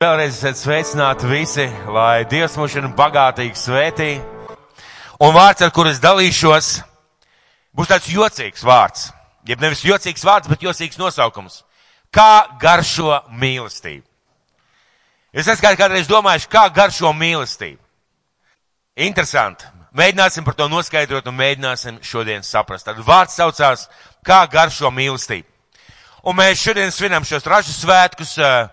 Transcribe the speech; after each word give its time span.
Vēlreiz 0.00 0.38
esat 0.38 0.56
sveicināti 0.56 1.28
visi, 1.28 1.66
lai 1.92 2.22
Dievs 2.24 2.54
mūs 2.56 2.72
šodien 2.72 2.94
bagātīgi 2.96 3.58
svētī. 3.60 4.14
Un 5.20 5.34
vārds, 5.36 5.60
ar 5.60 5.74
kur 5.76 5.90
es 5.90 6.00
dalīšos, 6.00 6.70
būs 7.76 7.90
tāds 7.90 8.08
jocīgs 8.08 8.64
vārds. 8.64 9.10
Jeb 9.44 9.60
nevis 9.60 9.84
jocīgs 9.84 10.24
vārds, 10.24 10.48
bet 10.48 10.64
jocīgs 10.64 10.96
nosaukums. 10.96 11.58
Kā 12.08 12.48
garšo 12.64 13.18
mīlestību? 13.44 14.06
Jūs 15.36 15.52
esat 15.52 15.76
kādreiz 15.76 16.08
domājuši, 16.08 16.48
kā 16.48 16.64
garšo 16.72 17.12
mīlestību? 17.20 17.84
Interesanti. 19.04 19.68
Mēģināsim 19.92 20.48
par 20.48 20.56
to 20.56 20.72
noskaidrot 20.72 21.28
un 21.28 21.40
mēģināsim 21.44 22.00
šodien 22.00 22.40
saprast. 22.40 22.88
Tad 22.88 23.04
vārds 23.04 23.36
saucās, 23.36 23.90
kā 24.24 24.46
garšo 24.48 24.88
mīlestību. 24.96 25.44
Un 26.24 26.40
mēs 26.40 26.64
šodien 26.64 26.88
svinam 26.88 27.28
šos 27.28 27.44
ražu 27.44 27.76
svētkus, 27.76 28.38
uh, 28.40 28.70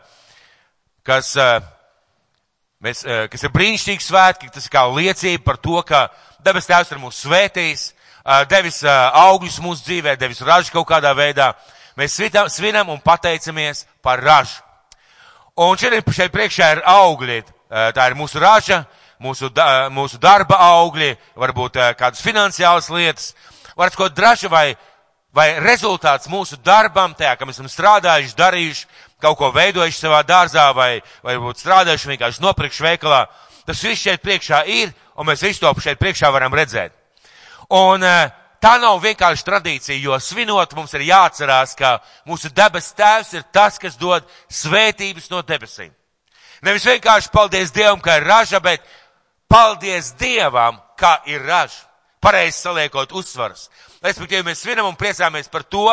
kas, 1.08 1.32
mēs, 2.84 3.04
kas 3.32 3.48
ir 3.48 3.54
brīnišķīgi 3.56 4.04
svētki, 4.04 4.52
tas 4.54 4.68
ir 4.68 4.74
kā 4.74 4.84
liecība 4.92 5.46
par 5.46 5.62
to, 5.64 5.80
ka 5.88 6.08
debes 6.44 6.68
tēvs 6.68 6.92
ir 6.94 7.02
mūsu 7.02 7.28
svētījis, 7.28 7.88
devis 8.52 8.84
augļus 8.86 9.60
mūsu 9.64 9.88
dzīvē, 9.88 10.18
devis 10.20 10.44
ražu 10.44 10.76
kaut 10.76 10.90
kādā 10.92 11.14
veidā. 11.16 11.54
Mēs 11.98 12.20
svinam 12.54 12.92
un 12.94 13.00
pateicamies 13.02 13.86
par 14.06 14.22
ražu. 14.22 14.60
Un 15.58 15.80
šeit, 15.80 16.04
šeit 16.14 16.34
priekšā 16.34 16.74
ir 16.76 16.84
augļi. 16.86 17.40
Tā 17.68 18.04
ir 18.08 18.16
mūsu 18.16 18.40
raža, 18.40 18.84
mūsu, 19.20 19.50
da, 19.50 19.88
mūsu 19.90 20.20
darba 20.22 20.60
augļi, 20.78 21.16
varbūt 21.40 21.80
kādas 21.98 22.22
finansiālas 22.24 22.92
lietas, 22.94 23.32
varbūt 23.74 23.98
kaut 23.98 24.16
draža 24.16 24.52
vai, 24.54 24.68
vai 25.36 25.50
rezultāts 25.64 26.30
mūsu 26.32 26.60
darbam, 26.64 27.16
tajā, 27.18 27.34
ka 27.36 27.48
mēs 27.50 27.58
esam 27.58 27.72
strādājuši, 27.72 28.38
darījuši, 28.38 28.86
kaut 29.22 29.38
ko 29.40 29.52
veidojuši 29.56 30.00
savā 30.00 30.22
dārzā 30.28 30.70
vai, 30.76 31.02
vai 31.26 31.38
strādājuši 31.38 32.12
vienkārši 32.14 32.44
nopirkšu 32.44 32.86
veikalā. 32.86 33.26
Tas 33.68 33.84
viss 33.84 34.04
šeit 34.04 34.22
priekšā 34.24 34.64
ir, 34.72 34.94
un 35.18 35.28
mēs 35.28 35.44
visu 35.44 35.66
to 35.66 35.74
šeit 35.82 36.00
priekšā 36.00 36.32
varam 36.32 36.54
redzēt. 36.56 36.94
Un 37.74 38.04
eh, 38.04 38.30
tā 38.64 38.78
nav 38.80 39.02
vienkārši 39.04 39.46
tradīcija, 39.48 39.98
jo 40.00 40.20
svinot 40.24 40.76
mums 40.78 40.94
ir 40.96 41.08
jāatcerās, 41.10 41.76
ka 41.76 41.98
mūsu 42.30 42.54
debes 42.56 42.94
tēvs 42.96 43.34
ir 43.36 43.48
tas, 43.52 43.80
kas 43.82 43.98
dod 44.00 44.28
svētības 44.48 45.32
no 45.34 45.42
debesīm. 45.42 45.92
Nevis 46.62 46.88
vienkārši 46.88 47.34
paldies 47.34 47.74
Dievam, 47.74 48.00
ka 48.02 48.18
ir 48.18 48.26
raža, 48.26 48.62
bet 48.64 48.86
paldies 49.50 50.14
Dievam, 50.18 50.80
ka 50.98 51.20
ir 51.30 51.44
raža. 51.46 51.87
Pareizi 52.22 52.58
saliekot 52.64 53.12
uzsvaras. 53.14 53.68
Respektīvi, 54.02 54.46
mēs 54.46 54.64
svinam 54.64 54.88
un 54.90 54.98
priecājamies 54.98 55.50
par 55.54 55.64
to, 55.66 55.86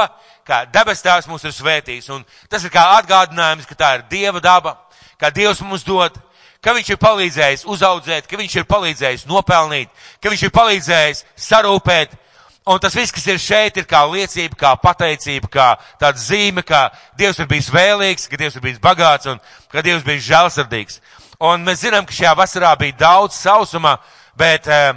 ka 0.48 0.62
debes 0.72 1.02
tēvs 1.04 1.28
mūs 1.28 1.44
ir 1.44 1.52
svētījis. 1.52 2.08
Un 2.16 2.24
tas 2.48 2.64
ir 2.64 2.72
kā 2.72 2.84
atgādinājums, 2.98 3.68
ka 3.68 3.76
tā 3.76 3.90
ir 3.98 4.06
Dieva 4.10 4.40
daba, 4.44 4.78
ka 5.20 5.30
Dievs 5.34 5.60
mums 5.64 5.84
dod, 5.84 6.16
ka 6.64 6.72
Viņš 6.72 6.94
ir 6.94 7.00
palīdzējis 7.00 7.66
uzaudzēt, 7.68 8.28
ka 8.28 8.40
Viņš 8.40 8.56
ir 8.56 8.68
palīdzējis 8.68 9.26
nopelnīt, 9.28 9.92
ka 10.20 10.32
Viņš 10.32 10.46
ir 10.48 10.54
palīdzējis 10.56 11.24
sarūpēt. 11.48 12.20
Un 12.64 12.80
tas 12.80 12.94
viss, 12.96 13.12
kas 13.12 13.26
ir 13.28 13.36
šeit, 13.36 13.76
ir 13.76 13.84
kā 13.84 14.00
liecība, 14.08 14.56
kā 14.56 14.70
pateicība, 14.80 15.50
kā 15.52 15.66
tāda 16.00 16.16
zīme, 16.16 16.64
ka 16.64 16.86
Dievs 17.20 17.42
ir 17.42 17.50
bijis 17.50 17.68
vēlīgs, 17.68 18.24
ka 18.32 18.40
Dievs 18.40 18.56
ir 18.56 18.64
bijis 18.64 18.80
bagāts 18.80 19.28
un 19.28 19.40
ka 19.68 19.84
Dievs 19.84 20.06
bija 20.06 20.24
žēlsirdīgs. 20.30 21.02
Un 21.44 21.66
mēs 21.66 21.84
zinām, 21.84 22.06
ka 22.08 22.16
šajā 22.16 22.32
vasarā 22.38 22.70
bija 22.80 22.96
daudz 23.02 23.36
sausuma, 23.36 23.98
bet 24.40 24.64
uh, 24.72 24.94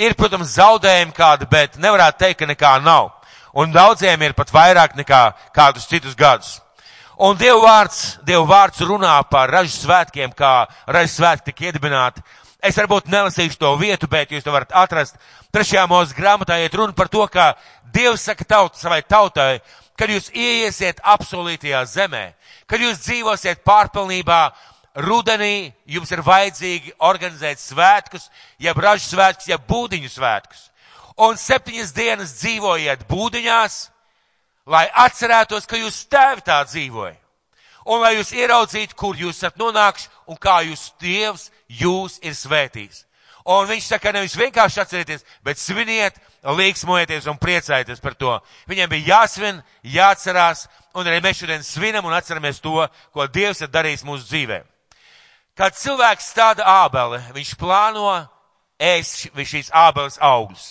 Ir, 0.00 0.14
protams, 0.16 0.54
zaudējumi 0.56 1.12
kādi, 1.12 1.46
bet 1.50 1.76
nevarētu 1.76 2.22
teikt, 2.22 2.38
ka 2.40 2.48
nekā 2.48 2.76
nav. 2.84 3.10
Un 3.52 3.72
daudziem 3.74 4.22
ir 4.24 4.32
pat 4.32 4.48
vairāk 4.48 4.94
nekā 4.96 5.22
kādus 5.52 5.84
citus 5.90 6.16
gadus. 6.16 6.60
Un 7.20 7.36
Dieva 7.36 7.60
vārds, 7.60 8.16
Dieva 8.24 8.46
vārds 8.48 8.80
runā 8.88 9.18
par 9.28 9.52
ražu 9.52 9.76
svētkiem, 9.76 10.32
kā 10.32 10.64
ražu 10.88 11.12
svētki 11.18 11.50
tika 11.50 11.68
iedibināti. 11.68 12.24
Es 12.64 12.78
varbūt 12.78 13.10
nelasīšu 13.12 13.58
to 13.60 13.74
vietu, 13.76 14.08
bet 14.08 14.32
jūs 14.32 14.46
to 14.46 14.54
varat 14.54 14.72
atrast. 14.72 15.18
Trešajā 15.52 15.84
mūsu 15.90 16.16
grāmatā 16.16 16.56
iet 16.62 16.74
runa 16.78 16.96
par 16.96 17.10
to, 17.12 17.26
ka 17.28 17.52
Dievs 17.92 18.24
saka 18.24 18.46
taut, 18.48 18.78
savai 18.80 19.02
tautai, 19.04 19.60
kad 19.98 20.08
jūs 20.08 20.30
ieiesiet 20.32 21.02
apsolītajā 21.04 21.82
zemē, 21.90 22.24
kad 22.66 22.80
jūs 22.80 23.02
dzīvosiet 23.04 23.60
pārpilnībā, 23.66 24.40
rudenī 24.94 25.72
jums 25.86 26.10
ir 26.12 26.22
vajadzīgi 26.24 26.94
organizēt 26.98 27.60
svētkus, 27.60 28.28
jeb 28.60 28.78
ražu 28.78 29.08
svētkus, 29.08 29.48
jeb 29.48 29.64
būdiņu 29.68 30.10
svētkus. 30.12 30.68
Un 31.20 31.36
septiņas 31.36 31.92
dienas 31.92 32.36
dzīvojiet 32.40 33.06
būdiņās, 33.08 33.78
lai 34.66 34.86
atcerētos, 35.04 35.66
ka 35.68 35.80
jūs 35.80 36.04
tēvi 36.08 36.44
tā 36.46 36.62
dzīvoja. 36.68 37.16
Un 37.84 37.98
lai 38.04 38.14
jūs 38.14 38.30
ieraudzītu, 38.36 38.94
kur 38.94 39.18
jūs 39.18 39.40
esat 39.40 39.56
nonākuši 39.58 40.10
un 40.30 40.38
kā 40.38 40.60
jūs 40.68 40.92
Dievs 41.02 41.48
jūs 41.66 42.20
ir 42.22 42.36
svētījis. 42.38 43.04
Un 43.42 43.66
viņš 43.66 43.88
saka, 43.90 44.12
nevis 44.14 44.36
vienkārši 44.38 44.80
atcerieties, 44.84 45.24
bet 45.42 45.58
sviniet, 45.58 46.18
līksmojieties 46.46 47.26
un 47.26 47.40
priecājieties 47.42 48.02
par 48.02 48.14
to. 48.14 48.36
Viņiem 48.70 48.90
bija 48.92 49.16
jāsvin, 49.16 49.58
jāatcerās, 49.82 50.68
un 50.94 51.10
arī 51.10 51.18
mēs 51.24 51.42
šodien 51.42 51.66
svinam 51.66 52.06
un 52.06 52.14
atceramies 52.14 52.62
to, 52.62 52.86
ko 53.10 53.26
Dievs 53.26 53.64
ir 53.64 53.72
darījis 53.74 54.06
mūsu 54.06 54.28
dzīvēm. 54.30 54.71
Kad 55.58 55.76
cilvēks 55.76 56.30
stāda 56.32 56.64
ābeli, 56.64 57.18
viņš 57.36 57.56
plāno 57.60 58.06
ēst 58.80 59.26
šīs 59.36 59.68
ābeles 59.76 60.16
augļus. 60.16 60.70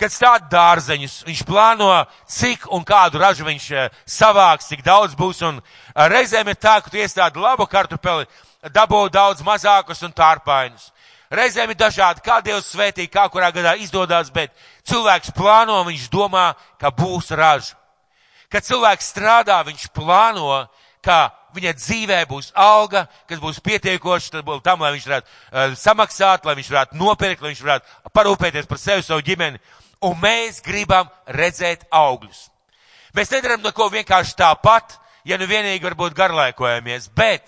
Kad 0.00 0.10
stāda 0.10 0.48
dārzeņus, 0.50 1.20
viņš 1.28 1.42
plāno, 1.46 1.90
cik 2.26 2.64
un 2.72 2.82
kādu 2.88 3.20
ražu 3.20 3.44
viņš 3.46 3.66
eh, 3.76 3.90
savāks, 4.08 4.70
cik 4.72 4.82
daudz 4.82 5.14
būs, 5.14 5.42
un 5.46 5.60
eh, 5.60 6.06
reizēm 6.10 6.48
ir 6.48 6.58
tā, 6.58 6.78
ka 6.80 6.90
tu 6.90 6.98
iestādi 6.98 7.38
labu 7.38 7.68
kartupeli, 7.70 8.26
dabū 8.72 9.04
daudz 9.12 9.44
mazākus 9.46 10.02
un 10.02 10.16
tārpainus. 10.16 10.88
Reizēm 11.30 11.70
ir 11.70 11.78
dažādi, 11.78 12.24
kā 12.26 12.40
Dievs 12.42 12.72
svētī, 12.72 13.06
kā 13.06 13.28
kurā 13.30 13.52
gadā 13.54 13.76
izdodās, 13.78 14.32
bet 14.34 14.50
cilvēks 14.90 15.30
plāno, 15.36 15.84
viņš 15.86 16.08
domā, 16.10 16.48
ka 16.80 16.90
būs 16.90 17.30
raža. 17.38 17.76
Kad 18.50 18.66
cilvēks 18.66 19.12
strādā, 19.12 19.60
viņš 19.68 19.92
plāno, 19.94 20.64
ka 21.04 21.28
viņa 21.54 21.74
dzīvē 21.78 22.20
būs 22.30 22.52
alga, 22.58 23.06
kas 23.28 23.40
būs 23.42 23.60
pietiekoša, 23.64 24.42
tam, 24.64 24.82
lai 24.84 24.94
viņš 24.94 25.06
varētu 25.08 25.28
uh, 25.28 25.76
samaksāt, 25.78 26.46
lai 26.46 26.56
viņš 26.58 26.70
varētu 26.72 26.98
nopirkt, 27.00 27.42
lai 27.42 27.52
viņš 27.52 27.62
varētu 27.66 28.12
parūpēties 28.16 28.70
par 28.70 28.80
sevi, 28.80 29.04
savu 29.06 29.24
ģimeni. 29.26 29.60
Un 30.06 30.16
mēs 30.22 30.62
gribam 30.64 31.10
redzēt 31.28 31.84
augļus. 31.92 32.48
Mēs 33.16 33.32
nedaram 33.34 33.62
neko 33.64 33.90
vienkārši 33.92 34.36
tāpat, 34.38 34.94
ja 35.26 35.38
nu 35.38 35.48
vienīgi 35.50 35.84
varbūt 35.84 36.14
garlaikojamies, 36.16 37.10
bet, 37.16 37.44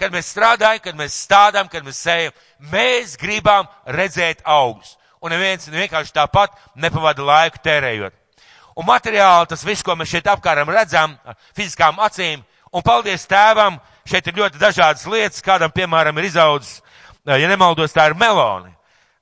kad 0.00 0.14
mēs 0.14 0.30
strādājam, 0.32 0.82
kad 0.82 0.98
mēs 0.98 1.18
stādām, 1.26 1.68
kad 1.70 1.84
mēs 1.86 2.00
sējam, 2.02 2.36
mēs 2.72 3.18
gribam 3.20 3.68
redzēt 3.86 4.42
augļus. 4.46 4.96
Un 5.22 5.34
neviens 5.34 5.66
vienkārši 5.68 6.14
tāpat 6.14 6.54
nepavada 6.78 7.24
laiku 7.26 7.60
tērējot. 7.64 8.14
Un 8.78 8.86
materiāli 8.86 9.48
tas 9.50 9.64
viss, 9.66 9.82
ko 9.82 9.96
mēs 9.98 10.12
šeit 10.12 10.28
apkāram 10.30 10.70
redzam, 10.70 11.16
fiziskām 11.56 11.98
acīm, 12.06 12.44
Un 12.72 12.84
paldies 12.84 13.26
tēvam, 13.28 13.78
šeit 14.08 14.26
ir 14.28 14.36
ļoti 14.40 14.60
dažādas 14.60 15.06
lietas, 15.08 15.44
kādam, 15.44 15.72
piemēram, 15.72 16.18
ir 16.18 16.28
izaudzis, 16.28 16.82
ja 17.24 17.48
nemaldos, 17.48 17.94
tā 17.96 18.08
ir 18.10 18.16
meloni. 18.18 18.74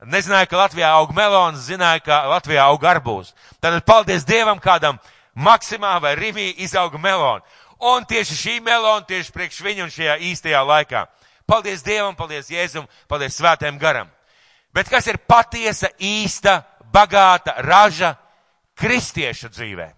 Nezināju, 0.06 0.50
ka 0.50 0.58
Latvijā 0.60 0.90
aug 0.92 1.12
melons, 1.16 1.62
zināju, 1.70 2.02
ka 2.04 2.24
Latvijā 2.28 2.66
aug 2.68 2.82
arbūs. 2.84 3.32
Tad 3.64 3.78
paldies 3.88 4.26
Dievam, 4.28 4.58
kādam 4.60 4.98
Maksimā 5.34 5.96
vai 6.02 6.14
Rimī 6.18 6.50
izauga 6.64 6.98
meloni. 7.00 7.42
Un 7.80 8.04
tieši 8.08 8.36
šī 8.36 8.56
melona, 8.64 9.04
tieši 9.08 9.32
priekš 9.32 9.62
viņu 9.64 9.86
un 9.86 9.92
šajā 9.92 10.18
īstajā 10.30 10.60
laikā. 10.64 11.06
Paldies 11.48 11.84
Dievam, 11.86 12.16
paldies 12.16 12.50
Jēzum, 12.50 12.86
paldies 13.08 13.36
Svētēm 13.38 13.78
garam. 13.78 14.08
Bet 14.74 14.90
kas 14.92 15.06
ir 15.08 15.18
patiesa, 15.24 15.88
īsta, 15.96 16.60
bagāta 16.92 17.56
raža 17.64 18.14
kristiešu 18.76 19.48
dzīvē? 19.54 19.88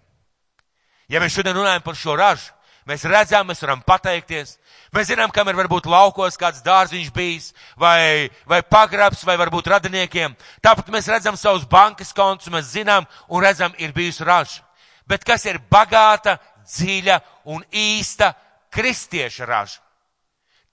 Ja 1.09 1.19
mēs 1.19 1.33
šodien 1.35 1.57
runājam 1.57 1.83
par 1.83 1.97
šo 1.97 2.15
ražu, 2.15 2.53
Mēs 2.89 3.03
redzam, 3.05 3.45
mēs 3.45 3.59
varam 3.61 3.83
pateikties. 3.85 4.55
Mēs 4.95 5.11
zinām, 5.11 5.29
kam 5.29 5.49
ir 5.51 5.57
varbūt 5.59 5.85
laukos 5.85 6.39
kāds 6.41 6.63
dārziņš 6.65 7.11
bijis, 7.13 7.51
vai, 7.77 8.31
vai 8.49 8.63
pagrabs, 8.65 9.21
vai 9.27 9.35
varbūt 9.37 9.69
radiniekiem. 9.75 10.33
Tāpat 10.65 10.89
mēs 10.89 11.09
redzam 11.11 11.37
savus 11.37 11.67
bankas 11.69 12.09
kontus, 12.17 12.49
mēs 12.49 12.71
zinām 12.73 13.05
un 13.29 13.45
redzam, 13.45 13.75
ir 13.77 13.93
bijusi 13.93 14.25
raža. 14.25 14.63
Bet 15.05 15.21
kas 15.25 15.45
ir 15.45 15.61
bagāta, 15.69 16.39
dziļa 16.65 17.19
un 17.53 17.61
īsta 17.69 18.33
kristieša 18.73 19.45
raža? 19.45 19.83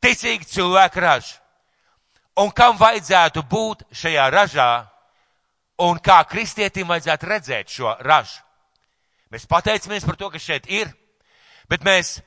Ticīga 0.01 0.49
cilvēka 0.49 1.05
raža. 1.05 1.37
Un 2.41 2.49
kam 2.53 2.81
vajadzētu 2.81 3.45
būt 3.49 3.85
šajā 3.93 4.29
ražā? 4.33 4.71
Un 5.85 6.01
kā 6.01 6.23
kristietim 6.25 6.89
vajadzētu 6.89 7.29
redzēt 7.29 7.73
šo 7.77 7.93
ražu? 8.01 8.41
Mēs 9.33 9.45
pateicamies 9.49 10.05
par 10.09 10.17
to, 10.17 10.31
kas 10.33 10.45
šeit 10.45 10.69
ir 10.73 10.89
Bet 11.71 11.85
mēs 11.87 12.21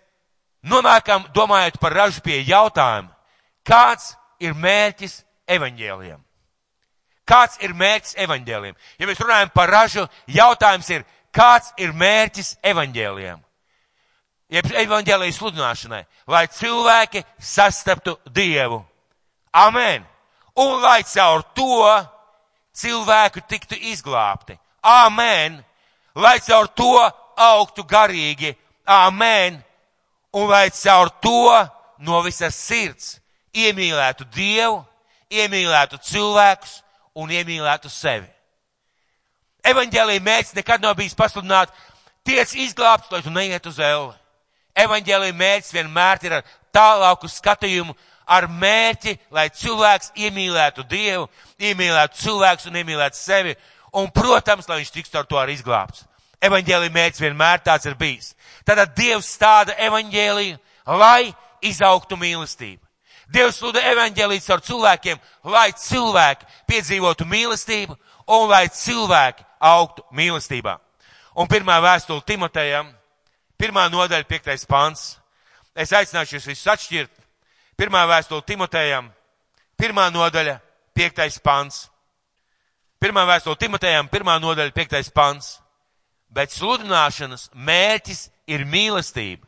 nonākam, 0.64 1.28
domājot 1.36 1.80
par 1.80 1.96
ražu 1.96 2.22
pie 2.26 2.42
jautājuma, 2.48 3.12
kāds 3.64 4.14
ir 4.40 4.54
mērķis 4.54 5.22
evaņģēliem? 5.48 6.18
Kāds 7.30 7.60
ir 7.62 7.76
mērķis 7.78 8.18
evaņģēliem? 8.26 8.76
Ja 9.00 9.08
mēs 9.08 9.22
runājam 9.22 9.52
par 9.54 9.70
ražu, 9.70 10.08
jautājums 10.28 10.90
ir, 10.90 11.06
kāds 11.32 11.72
ir 11.78 11.94
mērķis 11.94 12.58
evaņģēliem? 12.66 13.46
jeb 14.50 14.70
evaņģēlijas 14.84 15.38
sludināšanai, 15.40 16.04
lai 16.30 16.46
cilvēki 16.54 17.24
sastaptu 17.38 18.18
Dievu. 18.34 18.82
Amen. 19.54 20.06
Un 20.60 20.82
lai 20.82 21.02
caur 21.08 21.44
to 21.56 21.86
cilvēku 22.76 23.44
tiktu 23.48 23.78
izglābti. 23.92 24.58
Amen. 24.84 25.60
Lai 26.16 26.40
caur 26.44 26.68
to 26.68 26.96
augtu 27.38 27.86
garīgi. 27.86 28.56
Amen. 28.90 29.60
Un 30.34 30.50
lai 30.50 30.70
caur 30.74 31.12
to 31.22 31.70
no 32.02 32.22
visas 32.26 32.58
sirds 32.58 33.20
iemīlētu 33.54 34.26
Dievu, 34.34 34.80
iemīlētu 35.30 36.00
cilvēkus 36.06 36.80
un 37.14 37.30
iemīlētu 37.34 37.90
sevi. 37.94 38.26
Evanģēlīja 39.70 40.24
mērķis 40.26 40.58
nekad 40.58 40.82
nav 40.82 40.96
bijis 40.98 41.18
pasludināt, 41.18 41.70
tiec 42.26 42.56
izglābts, 42.58 43.12
lai 43.14 43.22
tu 43.22 43.34
neiet 43.34 43.70
uz 43.70 43.78
elli. 43.78 44.16
Evanģēlīja 44.80 45.38
mērķis 45.38 45.76
vienmēr 45.76 46.26
ir 46.26 46.38
ar 46.40 46.52
tālāku 46.74 47.30
skatījumu, 47.30 47.94
ar 48.26 48.50
mērķi, 48.50 49.18
lai 49.30 49.50
cilvēks 49.54 50.16
iemīlētu 50.18 50.86
Dievu, 50.90 51.30
iemīlētu 51.62 52.24
cilvēkus 52.24 52.70
un 52.70 52.82
iemīlētu 52.82 53.22
sevi, 53.22 53.58
un, 53.94 54.10
protams, 54.14 54.70
lai 54.70 54.82
viņš 54.82 54.94
tiks 54.98 55.14
ar 55.18 55.30
to 55.30 55.38
arī 55.42 55.58
izglābts. 55.58 56.09
Evanģēlīja 56.42 56.94
mērķis 56.96 57.24
vienmēr 57.24 57.64
tāds 57.64 57.88
ir 57.90 57.98
bijis. 58.00 58.34
Tātad 58.64 58.94
Dievs 58.96 59.28
stāda 59.36 59.76
evanģēliju, 59.76 60.60
lai 61.00 61.34
izaugtu 61.66 62.16
mīlestība. 62.20 62.86
Dievs 63.30 63.60
lūdza 63.62 63.84
evanģēlīt 63.92 64.48
ar 64.50 64.62
cilvēkiem, 64.66 65.20
lai 65.44 65.70
cilvēki 65.78 66.48
piedzīvotu 66.70 67.28
mīlestību 67.30 67.98
un 68.34 68.48
lai 68.50 68.66
cilvēki 68.74 69.46
augtu 69.60 70.06
mīlestībā. 70.16 70.80
Un 71.38 71.48
pirmā 71.48 71.78
vēstule 71.84 72.26
Timotejam, 72.26 72.90
pirmā 73.60 73.86
nodaļa, 73.92 74.26
piektais 74.26 74.66
pants. 74.66 75.20
Es 75.76 75.94
aicināšu 75.94 76.40
jūs 76.40 76.50
visus 76.50 76.72
atšķirt. 76.74 77.12
Pirmā 77.80 78.02
vēstule 78.10 78.44
Timotejam, 78.48 79.12
pirmā 79.80 80.10
nodaļa, 80.12 80.58
piektais 80.98 81.38
pants. 81.40 81.86
Pirmā 83.00 83.24
vēstule 83.30 83.56
Timotejam, 83.60 84.10
pirmā 84.12 84.40
nodaļa, 84.42 84.74
piektais 84.76 85.12
pants. 85.16 85.60
Bet 86.30 86.54
sludināšanas 86.54 87.50
mērķis 87.54 88.28
ir 88.50 88.66
mīlestība, 88.70 89.48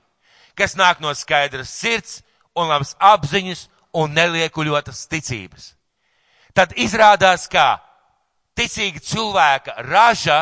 kas 0.58 0.76
nāk 0.78 1.02
no 1.02 1.14
skaidras 1.18 1.70
sirds 1.70 2.22
un 2.58 2.72
labas 2.72 2.96
apziņas 2.98 3.68
un 4.02 4.14
neliekuļotas 4.16 5.06
ticības. 5.12 5.74
Tad 6.54 6.74
izrādās, 6.80 7.48
ka 7.48 7.80
ticīga 8.58 9.00
cilvēka 9.00 9.78
raža 9.88 10.40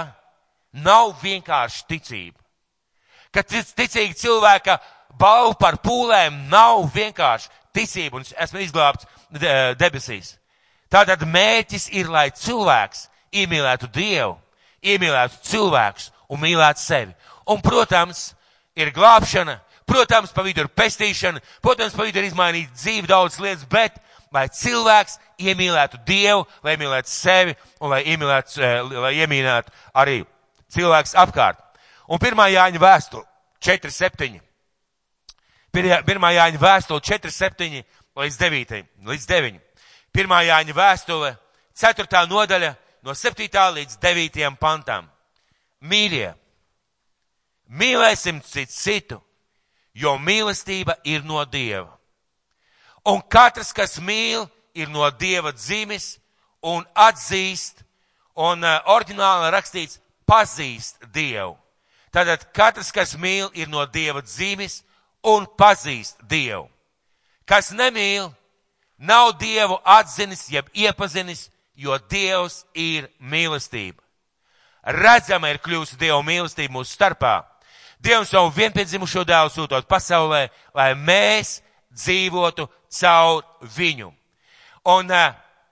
nav 0.74 1.14
vienkārši 1.22 1.86
ticība. 1.90 2.40
Ka 3.34 3.44
ticīga 3.44 4.16
cilvēka 4.18 4.80
balva 5.20 5.56
par 5.60 5.78
pūlēm 5.84 6.48
nav 6.50 6.88
vienkārši 6.94 7.50
ticība 7.76 8.20
un 8.20 8.26
esmu 8.26 8.64
izglābts 8.64 9.06
debesīs. 9.78 10.38
Tātad 10.90 11.22
mērķis 11.28 11.92
ir, 11.94 12.10
lai 12.10 12.30
cilvēks 12.34 13.06
iemīlētu 13.38 13.92
Dievu, 13.94 14.40
iemīlētu 14.82 15.44
cilvēkus 15.46 16.10
un 16.30 16.42
mīlētu 16.42 16.84
sevi. 16.84 17.16
Un, 17.50 17.62
protams, 17.66 18.30
ir 18.78 18.94
glābšana, 18.96 19.60
Protams, 19.90 20.30
pa 20.30 20.44
vidu 20.46 20.62
ir 20.62 20.70
pestīšana, 20.70 21.42
protams, 21.66 21.96
pa 21.98 22.06
vidu 22.06 22.22
ir 22.22 22.28
izmainīt 22.28 22.70
dzīvi 22.78 23.10
daudz 23.10 23.40
lietas, 23.42 23.66
bet 23.66 23.96
lai 24.36 24.46
cilvēks 24.54 25.18
iemīlētu 25.42 26.04
Dievu, 26.06 26.44
lai 26.64 26.76
iemīlētu 26.76 27.10
sevi 27.10 27.56
un 27.82 27.90
lai 27.96 28.04
iemīlētu, 28.12 28.62
eh, 28.62 28.82
lai 28.86 29.14
iemīlētu 29.24 29.74
arī 29.98 30.20
cilvēks 30.76 31.16
apkārt. 31.18 31.58
Un 32.06 32.22
pirmā 32.22 32.50
Jāņa 32.54 32.82
vēstule 32.82 33.26
4.7. 33.66 34.42
Pirmā 35.74 36.34
Jāņa 36.38 36.62
vēstule 36.62 37.02
4.7 37.02 37.84
līdz 38.18 38.38
9. 38.38 38.86
Līdz 39.06 39.26
9. 39.26 39.60
Pirmā 40.14 40.44
Jāņa 40.46 40.74
vēstule 40.74 41.38
4. 41.74 42.28
nodaļa 42.30 42.76
no 43.04 43.14
7. 43.14 43.50
līdz 43.74 43.98
9. 43.98 44.58
pantām. 44.58 45.10
Mīļie, 45.80 46.34
mīlēsim 47.70 48.42
citu 48.44 48.74
citu 48.76 49.20
jo 50.00 50.16
mīlestība 50.18 50.96
ir 51.04 51.24
no 51.26 51.44
Dieva. 51.46 51.92
Un 53.08 53.22
katrs, 53.22 53.74
kas 53.74 53.98
mīl, 54.00 54.48
ir 54.74 54.90
no 54.92 55.08
Dieva 55.12 55.52
dzimis 55.56 56.18
un 56.64 56.86
atzīst, 56.96 57.84
un 58.40 58.64
uh, 58.64 58.80
oriģināli 58.94 59.52
rakstīts, 59.56 60.00
pazīst 60.30 61.04
Dievu. 61.14 61.56
Tātad 62.14 62.48
katrs, 62.56 62.92
kas 62.92 63.16
mīl, 63.18 63.50
ir 63.54 63.70
no 63.70 63.86
Dieva 63.86 64.22
dzimis 64.26 64.82
un 65.24 65.48
pazīst 65.58 66.22
Dievu. 66.30 66.68
Kas 67.50 67.72
nemīl, 67.74 68.30
nav 68.98 69.34
Dievu 69.42 69.80
atzinis, 69.84 70.48
jeb 70.52 70.70
iepazinis, 70.74 71.50
jo 71.76 71.98
Dievs 72.12 72.64
ir 72.76 73.10
mīlestība. 73.20 74.04
Redzama 74.90 75.52
ir 75.54 75.62
kļūst 75.62 76.00
Dieva 76.02 76.20
mīlestība 76.26 76.80
mūsu 76.80 76.96
starpā 76.96 77.38
Dievs 78.00 78.32
savu 78.32 78.48
vienpiedzimušo 78.56 79.26
dēlu 79.28 79.52
sūtot 79.52 79.88
pasaulē, 79.90 80.46
lai 80.76 80.94
mēs 80.96 81.58
dzīvotu 81.92 82.70
caur 82.96 83.44
viņu. 83.76 84.08
Un 84.88 85.12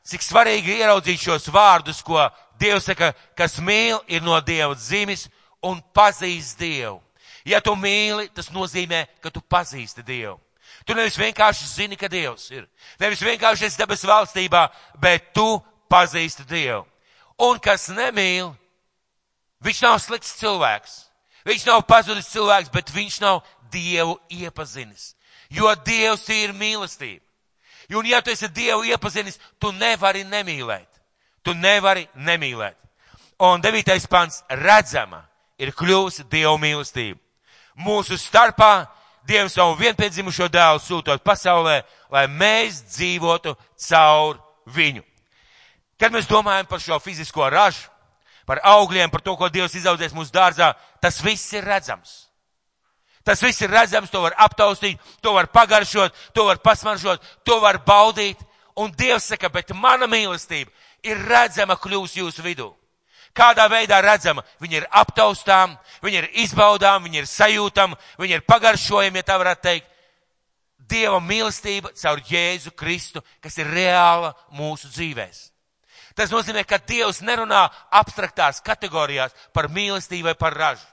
cik 0.03 0.25
svarīgi 0.25 0.75
ieraudzīt 0.81 1.23
šos 1.23 1.47
vārdus, 1.53 2.03
ko 2.03 2.19
Dievs 2.59 2.89
saka, 2.89 3.13
kas 3.37 3.55
mīl, 3.63 4.01
ir 4.11 4.25
no 4.25 4.35
Dieva 4.43 4.75
dzimis 4.75 5.29
un 5.63 5.79
pazīst 5.95 6.59
Dievu. 6.59 6.99
Ja 7.47 7.61
tu 7.63 7.77
mīli, 7.79 8.27
tas 8.35 8.51
nozīmē, 8.51 9.05
ka 9.23 9.31
tu 9.31 9.39
pazīsti 9.39 10.03
Dievu. 10.03 10.35
Tu 10.83 10.95
nevis 10.95 11.15
vienkārši 11.15 11.67
zini, 11.69 11.95
ka 11.95 12.09
Dievs 12.11 12.49
ir. 12.51 12.67
Nevis 12.99 13.23
vienkārši 13.23 13.69
esi 13.69 13.79
debes 13.79 14.03
valstībā, 14.03 14.67
bet 14.99 15.31
tu 15.31 15.61
pazīsti 15.87 16.43
Dievu. 16.49 16.83
Un 17.39 17.59
kas 17.63 17.87
nemīl, 17.87 18.51
viņš 19.63 19.83
nav 19.85 19.99
slikts 20.01 20.35
cilvēks. 20.39 20.97
Viņš 21.47 21.67
nav 21.69 21.85
pazudis 21.87 22.27
cilvēks, 22.33 22.71
bet 22.73 22.91
viņš 22.91 23.21
nav 23.23 23.43
Dievu 23.71 24.17
iepazinis. 24.29 25.13
Jo 25.49 25.73
Dievs 25.75 26.27
ir 26.29 26.53
mīlestība. 26.55 27.23
Un 27.95 28.05
ja 28.05 28.21
tu 28.21 28.31
esi 28.31 28.49
Dievu 28.51 28.83
iepazinis, 28.83 29.39
tu 29.59 29.71
nevari 29.71 30.25
nemīlēt. 30.27 30.89
Tu 31.43 31.53
nevari 31.55 32.07
nemīlēt. 32.15 32.75
Un 33.39 33.61
devītais 33.61 34.07
pants 34.09 34.41
redzama 34.49 35.21
ir 35.57 35.71
kļūsi 35.71 36.27
Dievu 36.27 36.57
mīlestība. 36.59 37.19
Mūsu 37.77 38.17
starpā 38.19 38.87
Dievs 39.27 39.57
savu 39.57 39.75
vienpiedzimušo 39.75 40.47
dēlu 40.47 40.79
sūtot 40.79 41.23
pasaulē, 41.23 41.81
lai 42.11 42.25
mēs 42.31 42.79
dzīvotu 42.87 43.57
caur 43.87 44.39
viņu. 44.71 45.03
Kad 45.99 46.13
mēs 46.13 46.29
domājam 46.29 46.67
par 46.69 46.79
šo 46.79 46.99
fizisko 47.03 47.49
ražu, 47.51 47.89
par 48.47 48.61
augļiem, 48.63 49.11
par 49.11 49.21
to, 49.21 49.35
ko 49.35 49.49
Dievs 49.51 49.75
izaudzēs 49.75 50.15
mūsu 50.15 50.31
dārzā, 50.33 50.71
tas 51.03 51.19
viss 51.23 51.51
ir 51.53 51.67
redzams. 51.67 52.23
Tas 53.27 53.41
viss 53.43 53.59
ir 53.61 53.73
redzams, 53.73 54.09
to 54.09 54.21
var 54.23 54.37
aptaustīt, 54.39 55.01
to 55.21 55.33
var 55.35 55.49
pagaršot, 55.51 56.15
to 56.33 56.45
var 56.47 56.61
pasmaržot, 56.63 57.23
to 57.43 57.59
var 57.59 57.81
baudīt. 57.83 58.39
Un 58.77 58.93
Dievs 58.95 59.25
saka, 59.33 59.49
bet 59.49 59.73
mana 59.75 60.07
mīlestība 60.07 60.71
ir 61.03 61.19
redzama 61.27 61.75
kļūs 61.81 62.15
jūsu 62.21 62.45
vidū. 62.45 62.69
Kādā 63.35 63.67
veidā 63.69 63.99
redzama? 64.01 64.45
Viņa 64.63 64.79
ir 64.79 64.87
aptaustām, 65.01 65.75
viņa 66.01 66.23
ir 66.23 66.29
izbaudām, 66.45 67.03
viņa 67.03 67.19
ir 67.19 67.29
sajūtama, 67.29 67.99
viņa 68.21 68.39
ir 68.39 68.47
pagaršojama, 68.47 69.19
ja 69.19 69.27
tā 69.27 69.37
varētu 69.41 69.65
teikt. 69.67 69.91
Dieva 70.87 71.19
mīlestība 71.19 71.91
caur 71.99 72.23
Jēzu 72.23 72.71
Kristu, 72.71 73.21
kas 73.43 73.57
ir 73.59 73.67
reāla 73.67 74.31
mūsu 74.55 74.87
dzīvēs. 74.87 75.49
Tas 76.17 76.31
nozīmē, 76.33 76.63
ka 76.65 76.79
Dievs 76.81 77.21
nerunā 77.21 77.67
abstraktās 77.93 78.61
kategorijās 78.65 79.35
par 79.53 79.69
mīlestību 79.69 80.31
vai 80.31 80.35
par 80.35 80.55
ražu. 80.57 80.85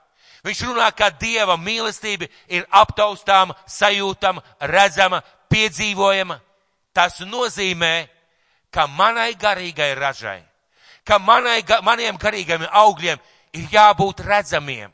Viņš 0.44 0.64
runā, 0.68 0.90
ka 0.92 1.08
Dieva 1.08 1.56
mīlestība 1.56 2.28
ir 2.52 2.66
aptaustāma, 2.68 3.56
sajūtama, 3.64 4.42
redzama, 4.68 5.22
piedzīvojama. 5.48 6.36
Tas 6.92 7.22
nozīmē, 7.24 7.94
ka 8.70 8.84
manai 8.86 9.32
garīgai 9.40 9.94
ražai, 9.96 10.42
ka 11.08 11.18
manai, 11.18 11.62
maniem 11.82 12.18
garīgiem 12.20 12.66
augļiem 12.68 13.22
ir 13.56 13.72
jābūt 13.72 14.20
redzamiem. 14.26 14.92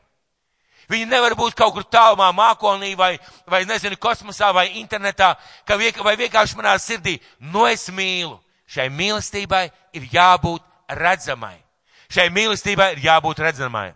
Viņi 0.91 1.07
nevar 1.07 1.35
būt 1.39 1.55
kaut 1.55 1.73
kur 1.75 1.83
tālumā, 1.87 2.29
mākonī 2.35 2.93
vai, 2.99 3.13
vai 3.47 3.63
nezinu, 3.67 3.99
kosmosā 3.99 4.51
vai 4.55 4.67
internetā, 4.79 5.33
ka 5.67 5.77
viek, 5.79 5.99
vai 6.03 6.15
vienkārši 6.19 6.57
manā 6.59 6.77
sirdī, 6.79 7.17
nu 7.51 7.67
es 7.67 7.87
mīlu. 7.91 8.39
Šai 8.71 8.87
mīlestībai 8.93 9.65
ir 9.97 10.07
jābūt 10.13 10.63
redzamai. 10.95 11.57
Šai 12.11 12.29
mīlestībai 12.31 12.93
ir 12.95 13.03
jābūt 13.03 13.41
redzamai. 13.43 13.91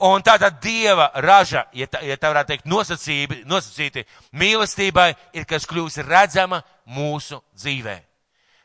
Un 0.00 0.22
tātad 0.24 0.56
Dieva 0.64 1.10
raža, 1.20 1.66
ja 1.76 1.86
tā, 1.86 2.00
ja 2.08 2.16
tā 2.16 2.30
varētu 2.32 2.54
teikt, 2.54 2.68
nosacīti, 2.70 3.42
nosacīti 3.44 4.06
mīlestībai 4.32 5.10
ir, 5.36 5.44
kas 5.44 5.68
kļūs 5.68 6.00
redzama 6.08 6.62
mūsu 6.88 7.42
dzīvē. 7.52 7.98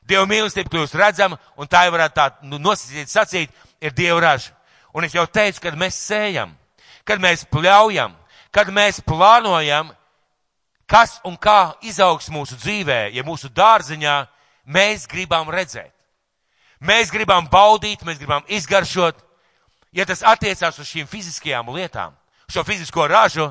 Dieva 0.08 0.26
mīlestība 0.30 0.72
kļūst 0.72 0.96
redzama, 0.96 1.38
un 1.60 1.68
tā 1.68 1.84
jau 1.86 1.96
varētu 1.98 2.16
tā 2.16 2.30
nu, 2.48 2.60
nosacīt, 2.62 3.12
sacīt, 3.12 3.52
ir 3.84 3.94
Dieva 3.94 4.22
raža. 4.24 4.54
Un 4.96 5.04
es 5.04 5.14
jau 5.14 5.26
teicu, 5.28 5.60
kad 5.66 5.76
mēs 5.76 5.98
sējam, 6.08 6.54
kad 7.04 7.20
mēs 7.20 7.44
pļaujam, 7.52 8.16
kad 8.56 8.72
mēs 8.72 9.02
plānojam, 9.04 9.92
kas 10.88 11.18
un 11.28 11.36
kā 11.36 11.76
izaugs 11.84 12.32
mūsu 12.32 12.56
dzīvē, 12.62 13.10
ja 13.12 13.26
mūsu 13.28 13.52
dārziņā 13.52 14.16
mēs 14.66 15.08
gribam 15.08 15.50
redzēt. 15.50 15.94
Mēs 16.86 17.12
gribam 17.14 17.48
baudīt, 17.52 18.04
mēs 18.04 18.20
gribam 18.20 18.44
izgaršot. 18.52 19.22
Ja 19.96 20.06
tas 20.06 20.26
attiecās 20.28 20.78
uz 20.80 20.90
šīm 20.90 21.08
fiziskajām 21.08 21.72
lietām, 21.72 22.16
šo 22.52 22.66
fizisko 22.68 23.08
ražu, 23.08 23.48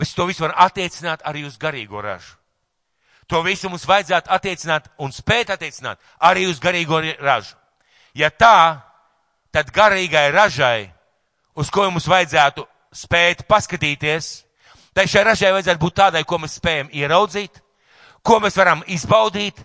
mēs 0.00 0.14
to 0.16 0.26
visu 0.26 0.42
varam 0.42 0.58
attiecināt 0.66 1.22
arī 1.24 1.44
uz 1.46 1.56
garīgo 1.60 2.02
ražu. 2.02 2.34
To 3.30 3.44
visu 3.46 3.70
mums 3.70 3.86
vajadzētu 3.86 4.32
attiecināt 4.34 4.88
un 4.98 5.14
spēt 5.14 5.52
attiecināt 5.54 6.00
arī 6.18 6.48
uz 6.50 6.58
garīgo 6.58 6.98
ražu. 7.22 7.54
Ja 8.14 8.30
tā, 8.30 8.82
tad 9.54 9.70
garīgai 9.70 10.32
ražai, 10.34 10.90
uz 11.54 11.70
ko 11.70 11.86
mums 11.90 12.08
vajadzētu 12.10 12.66
spēt 12.90 13.46
paskatīties, 13.46 14.32
tai 14.92 15.06
šai 15.06 15.22
ražai 15.30 15.52
vajadzētu 15.54 15.78
būt 15.78 15.94
tādai, 15.94 16.24
ko 16.26 16.40
mēs 16.42 16.58
spējam 16.58 16.90
ieraudzīt, 16.90 17.62
ko 18.26 18.40
mēs 18.42 18.58
varam 18.58 18.82
izbaudīt 18.90 19.62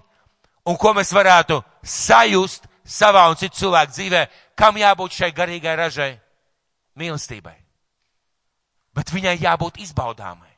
un 0.65 0.77
ko 0.77 0.93
mēs 0.97 1.13
varētu 1.13 1.61
sajust 1.83 2.67
savā 2.85 3.27
un 3.29 3.37
citu 3.39 3.63
cilvēku 3.63 3.93
dzīvē, 3.93 4.23
kam 4.57 4.77
jābūt 4.77 5.19
šai 5.19 5.31
garīgai 5.35 5.75
ražai? 5.77 6.13
Mīlestībai. 6.95 7.55
Bet 8.95 9.11
viņai 9.11 9.35
jābūt 9.41 9.81
izbaudāmai. 9.83 10.53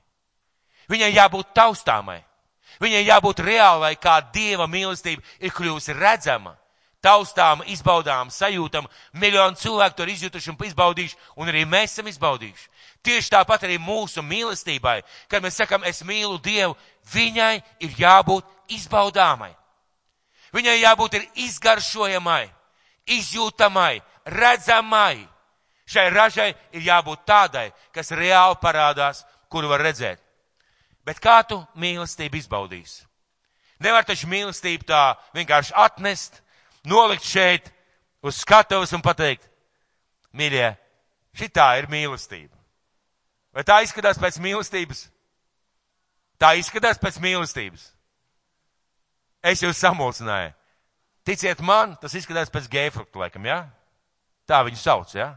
Viņai 0.88 1.12
jābūt 1.16 1.54
taustāmai. 1.58 2.22
Viņai 2.80 3.08
jābūt 3.08 3.42
reālai, 3.42 3.96
kā 3.98 4.20
Dieva 4.34 4.68
mīlestība 4.70 5.24
ir 5.42 5.52
kļuvusi 5.52 5.96
redzama, 5.98 6.54
taustāma, 7.02 7.66
izbaudāma, 7.74 8.32
sajūtama. 8.32 8.92
Miljonu 9.18 9.58
cilvēku 9.58 9.98
to 9.98 10.06
ir 10.06 10.14
izjutuši 10.14 10.52
un 10.54 10.60
izbaudījuši, 10.70 11.18
un 11.42 11.50
arī 11.50 11.66
mēs 11.66 11.96
esam 11.96 12.12
izbaudījuši. 12.12 12.70
Tieši 13.02 13.34
tāpat 13.34 13.66
arī 13.66 13.80
mūsu 13.82 14.22
mīlestībai, 14.22 15.02
kad 15.32 15.44
mēs 15.44 15.58
sakam, 15.58 15.84
es 15.84 16.04
mīlu 16.06 16.38
Dievu, 16.44 16.78
viņai 17.14 17.56
ir 17.82 17.98
jābūt 17.98 18.46
izbaudāmai. 18.78 19.56
Viņai 20.56 20.78
jābūt 20.80 21.18
ir 21.18 21.26
izgaršojamai, 21.48 22.46
izjūtamai, 23.18 24.00
redzamai. 24.26 25.28
Šai 25.88 26.10
ražai 26.12 26.50
ir 26.76 26.84
jābūt 26.84 27.24
tādai, 27.28 27.70
kas 27.96 28.12
reāli 28.12 28.58
parādās, 28.60 29.24
kuru 29.50 29.70
var 29.72 29.84
redzēt. 29.86 30.20
Bet 31.08 31.22
kā 31.24 31.40
tu 31.48 31.62
mīlestību 31.80 32.36
izbaudīsi? 32.36 33.06
Nevar 33.80 34.04
taču 34.04 34.28
mīlestību 34.28 34.88
tā 34.90 35.16
vienkārši 35.38 35.76
atnest, 35.78 36.42
nolikt 36.84 37.24
šeit 37.24 37.70
uz 38.26 38.42
skatuves 38.42 38.92
un 38.98 39.04
pateikt, 39.06 39.46
mīļie, 40.36 40.74
šitā 41.38 41.70
ir 41.80 41.88
mīlestība. 41.92 42.56
Vai 43.56 43.64
tā 43.64 43.80
izskatās 43.86 44.20
pēc 44.22 44.42
mīlestības? 44.44 45.08
Tā 46.38 46.52
izskatās 46.60 47.00
pēc 47.02 47.22
mīlestības. 47.22 47.88
Es 49.48 49.64
jūs 49.64 49.80
samulsināju. 49.80 50.54
Ticiet 51.28 51.60
man, 51.64 51.96
tas 52.02 52.16
izskatās 52.16 52.52
pēc 52.52 52.70
gēfrukta, 52.72 53.20
laikam, 53.24 53.48
jā? 53.48 53.58
Ja? 53.64 54.48
Tā 54.48 54.62
viņu 54.68 54.80
sauc, 54.80 55.12
jā? 55.16 55.28
Ja? 55.28 55.34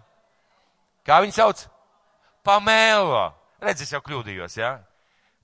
Kā 1.06 1.18
viņu 1.24 1.34
sauc? 1.34 1.64
Pamēlo. 2.46 3.24
Redz, 3.60 3.82
es 3.84 3.92
jau 3.92 4.00
kļūdījos, 4.04 4.54
jā? 4.60 4.70
Ja? 4.78 4.86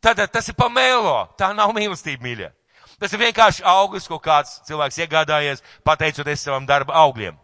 Tad 0.06 0.20
tas 0.30 0.48
ir 0.48 0.54
pamēlo. 0.54 1.16
Tā 1.38 1.50
nav 1.56 1.72
mīlestība, 1.74 2.22
mīļa. 2.22 2.52
Tas 3.00 3.12
ir 3.12 3.20
vienkārši 3.20 3.64
auglis, 3.66 4.06
ko 4.08 4.20
kāds 4.22 4.60
cilvēks 4.68 5.00
iegādājies, 5.02 5.64
pateicoties 5.84 6.44
savam 6.46 6.66
darba 6.68 6.94
augļiem. 7.02 7.36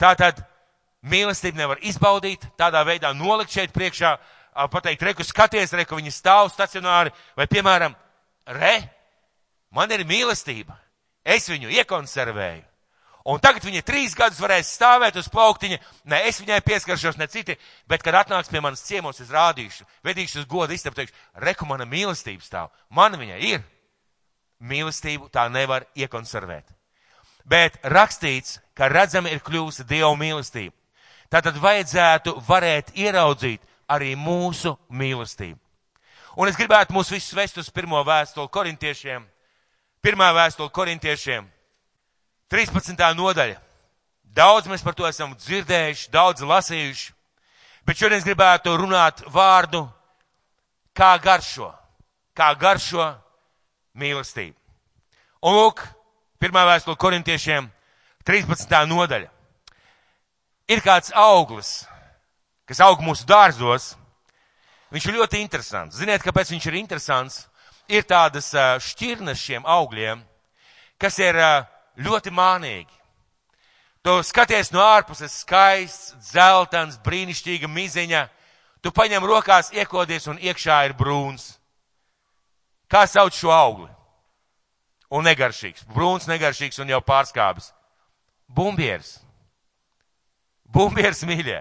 Tātad 0.00 0.42
mīlestību 1.08 1.60
nevar 1.60 1.80
izbaudīt, 1.86 2.44
tādā 2.58 2.82
veidā 2.84 3.12
nolikt 3.16 3.54
šeit 3.54 3.72
priekšā, 3.72 4.16
pateikt, 4.72 5.04
reku 5.06 5.24
skaties, 5.24 5.72
reku 5.78 5.96
viņi 5.96 6.12
stāv 6.12 6.50
stacionāri, 6.52 7.14
vai 7.38 7.46
piemēram, 7.46 7.94
re, 8.58 8.74
Man 9.74 9.92
ir 9.92 10.06
mīlestība. 10.08 10.76
Es 11.24 11.48
viņu 11.50 11.70
iekonservēju. 11.76 12.64
Un 13.28 13.40
tagad 13.44 13.66
viņa 13.66 13.82
trīs 13.84 14.14
gadus 14.16 14.40
varēs 14.40 14.70
stāvēt 14.78 15.18
uz 15.20 15.26
plauktiņa. 15.28 15.76
Ne 16.08 16.22
es 16.30 16.38
viņai 16.40 16.62
pieskaršos, 16.64 17.18
ne 17.20 17.26
citi, 17.28 17.58
bet, 17.88 18.00
kad 18.02 18.16
atnāks 18.16 18.48
pie 18.48 18.62
manas 18.64 18.84
ciemos, 18.86 19.20
es 19.20 19.28
rādīšu, 19.34 19.84
vedīšu 20.06 20.40
uz 20.40 20.46
godu 20.48 20.72
istabu, 20.72 20.96
teikšu, 20.96 21.16
reku 21.44 21.68
mana 21.68 21.84
mīlestība 21.84 22.44
stāv. 22.46 22.72
Man 22.88 23.18
viņa 23.20 23.36
ir. 23.50 23.60
Mīlestību 24.64 25.28
tā 25.30 25.44
nevar 25.52 25.84
iekonservēt. 25.94 26.72
Bet 27.44 27.76
rakstīts, 27.84 28.58
ka 28.74 28.88
redzami 28.88 29.30
ir 29.30 29.44
kļūsi 29.44 29.84
Dieva 29.86 30.10
mīlestība. 30.18 30.74
Tātad 31.28 31.60
vajadzētu 31.60 32.38
varēt 32.48 32.94
ieraudzīt 32.96 33.60
arī 33.92 34.14
mūsu 34.16 34.72
mīlestību. 34.88 35.60
Un 36.40 36.48
es 36.48 36.56
gribētu 36.56 36.96
mūs 36.96 37.12
visus 37.12 37.36
vest 37.36 37.60
uz 37.60 37.68
pirmo 37.74 38.00
vēstuli 38.06 38.48
korintiešiem 38.48 39.26
Pirmā 40.04 40.28
vēstule 40.30 40.70
korintiešiem, 40.70 41.48
13. 42.52 43.00
nodaļa. 43.18 43.58
Daudz 44.38 44.68
mēs 44.70 44.84
par 44.84 44.94
to 44.94 45.08
esam 45.08 45.32
dzirdējuši, 45.34 46.10
daudz 46.14 46.44
lasījuši, 46.46 47.08
bet 47.88 47.98
šodien 47.98 48.20
es 48.20 48.26
gribētu 48.26 48.76
runāt 48.78 49.24
vārdu, 49.34 49.82
kā 50.94 51.16
garšo, 51.18 51.72
kā 52.36 52.52
garšo 52.54 53.08
mīlestību. 53.98 54.54
Un 55.42 55.58
lūk, 55.58 55.82
pirmā 56.38 56.62
vēstule 56.68 56.98
korintiešiem, 56.98 57.66
13. 58.28 58.78
nodaļa. 58.86 59.32
Ir 60.68 60.84
kāds 60.84 61.10
auglis, 61.16 61.88
kas 62.68 62.82
aug 62.84 63.02
mūsu 63.02 63.26
dārzos. 63.26 63.94
Viņš 64.92 65.06
ir 65.08 65.18
ļoti 65.18 65.40
interesants. 65.42 65.98
Ziniet, 65.98 66.22
kāpēc 66.22 66.52
viņš 66.52 66.66
ir 66.68 66.76
interesants? 66.78 67.47
Ir 67.88 68.04
tādas 68.08 68.52
šķirnes 68.84 69.40
šiem 69.40 69.66
augļiem, 69.66 70.22
kas 71.00 71.18
ir 71.18 71.38
ļoti 71.98 72.32
mānīgi. 72.34 72.94
Tu 74.04 74.14
skaties 74.24 74.70
no 74.72 74.80
ārpuses 74.80 75.40
skaists, 75.42 76.14
dzeltens, 76.30 76.98
brīnišķīga 77.04 77.68
miziņa. 77.68 78.26
Tu 78.80 78.92
paņem 78.94 79.24
rokās, 79.26 79.72
iekodies 79.74 80.28
un 80.30 80.38
iekšā 80.38 80.84
ir 80.86 80.94
brūns. 80.96 81.56
Kā 82.88 83.04
sauc 83.10 83.34
šo 83.36 83.50
augli? 83.52 83.88
Un 85.12 85.26
negaršīgs. 85.26 85.84
Brūns, 85.92 86.28
negaršīgs 86.30 86.78
un 86.80 86.92
jau 86.92 87.00
pārskābis. 87.04 87.72
Bumbieris. 88.48 89.18
Bumbieris 90.68 91.24
mīļie. 91.28 91.60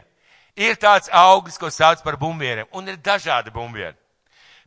Ir 0.57 0.77
tāds 0.79 1.10
auglis, 1.13 1.57
ko 1.60 1.72
sauc 1.74 2.03
par 2.03 2.19
bumbieriem. 2.22 2.69
Un 2.72 2.88
ir 2.88 3.00
dažādi 3.01 3.51
bumbieri. 3.53 3.98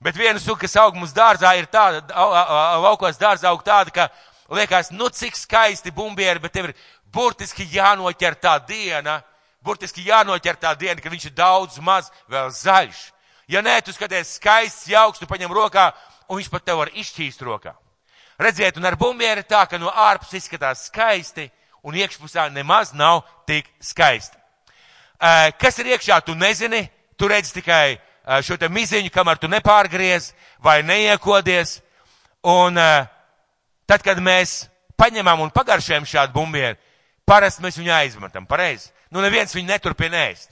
Bet 0.00 0.16
viena 0.16 0.40
suga, 0.40 0.62
kas 0.64 0.78
aug 0.80 0.95
mums 0.97 1.12
dārzā, 1.12 1.50
ir 1.61 1.66
tāda, 1.69 2.00
laukos 2.80 3.19
dārzā 3.21 3.50
aug 3.50 3.61
tāda, 3.61 3.92
ka 3.92 4.07
liekas, 4.49 4.88
nu 4.97 5.11
cik 5.12 5.37
skaisti 5.37 5.92
bumbieri, 5.92 6.40
bet 6.40 6.54
tev 6.57 6.71
ir 6.71 6.75
burtiski 7.12 7.66
jānoķer 7.69 8.38
tā 8.40 8.54
diena, 8.64 9.19
burtiski 9.61 10.07
jānoķer 10.07 10.57
tā 10.57 10.73
diena, 10.80 10.97
ka 11.04 11.12
viņš 11.12 11.28
ir 11.28 11.37
daudz 11.37 11.76
maz 11.85 12.09
vēl 12.33 12.49
zaļš. 12.49 13.04
Ja 13.50 13.61
nē, 13.61 13.76
tu 13.85 13.92
skaties 13.92 14.38
skaists, 14.38 14.88
jauks, 14.88 15.21
tu 15.21 15.28
paņem 15.28 15.52
rokā, 15.52 15.90
un 16.30 16.40
viņš 16.40 16.49
pat 16.49 16.64
tev 16.64 16.80
var 16.80 16.95
izšķīst 16.97 17.45
rokā. 17.45 17.76
Redziet, 18.40 18.80
un 18.80 18.88
ar 18.88 18.97
bumbieri 18.97 19.45
tā, 19.45 19.66
ka 19.69 19.76
no 19.76 19.92
ārpus 19.92 20.33
izskatās 20.38 20.87
skaisti, 20.88 21.50
un 21.85 21.92
iekšpusē 21.92 22.49
nemaz 22.54 22.95
nav 22.97 23.26
tik 23.45 23.69
skaisti. 23.85 24.38
Kas 25.61 25.76
ir 25.83 25.92
iekšā, 25.92 26.23
tu 26.25 26.33
nezini, 26.33 26.87
tu 27.21 27.28
redzi 27.28 27.59
tikai 27.59 27.99
šo 28.47 28.57
te 28.61 28.69
miziņu, 28.69 29.11
kamēr 29.15 29.41
tu 29.41 29.49
nepārgriez 29.50 30.33
vai 30.62 30.81
neiekodies. 30.87 31.79
Un 32.47 32.79
tad, 32.81 34.03
kad 34.05 34.21
mēs 34.23 34.71
paņemam 35.00 35.45
un 35.45 35.53
pagaršējam 35.55 36.09
šādu 36.09 36.37
bumbieri, 36.37 36.79
parasti 37.29 37.65
mēs 37.65 37.79
viņu 37.81 37.93
aizmetam, 37.95 38.47
pareizi. 38.49 38.91
Nu, 39.11 39.23
neviens 39.25 39.55
viņu 39.55 39.69
neturpina 39.69 40.27
ēst. 40.29 40.50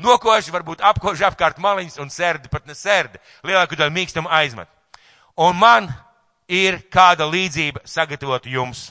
Nokoši, 0.00 0.52
varbūt 0.54 0.84
apkoši 0.86 1.26
apkārt 1.28 1.58
maliņas 1.60 1.98
un 2.00 2.12
sērdi, 2.12 2.48
pat 2.48 2.64
ne 2.68 2.76
sērdi. 2.76 3.20
Lielāku 3.44 3.76
daļu 3.76 3.92
mīkstam 3.92 4.28
aizmet. 4.30 4.68
Un 5.36 5.58
man 5.60 5.90
ir 6.48 6.80
kāda 6.92 7.28
līdzība 7.28 7.84
sagatavot 7.88 8.46
jums. 8.48 8.90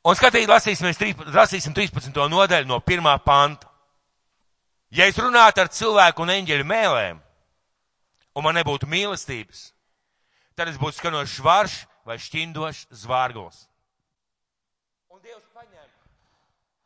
Un 0.00 0.16
skatīt, 0.16 0.48
lasīsim, 0.48 0.88
lasīsim 1.34 1.76
13. 1.76 2.16
nodaļu 2.32 2.68
no 2.68 2.80
pirmā 2.80 3.14
panta. 3.24 3.69
Ja 4.90 5.06
es 5.06 5.18
runātu 5.18 5.62
ar 5.62 5.70
cilvēku 5.70 6.24
un 6.24 6.32
eņģeļu 6.34 6.66
mēlēm, 6.66 7.20
un 8.34 8.42
man 8.42 8.56
nebūtu 8.58 8.88
mīlestības, 8.90 9.68
tad 10.58 10.72
es 10.72 10.80
būtu 10.80 10.98
skanošs 10.98 11.36
varš 11.46 11.76
vai 12.06 12.16
šķindošs 12.18 12.88
zvārgls. 13.04 13.68
Un 15.14 15.22
Dievs 15.22 15.46
paņem 15.54 15.86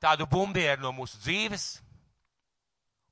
tādu 0.04 0.28
bumbieru 0.28 0.84
no 0.84 0.92
mūsu 0.92 1.16
dzīves. 1.23 1.64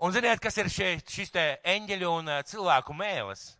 Un 0.02 0.12
ziniet, 0.12 0.40
kas 0.42 0.58
ir 0.60 0.68
šie, 0.68 0.92
šis 1.08 1.32
te 1.32 1.44
eņģeļu 1.72 2.12
un 2.18 2.30
cilvēku 2.44 2.92
mēlis? 2.96 3.52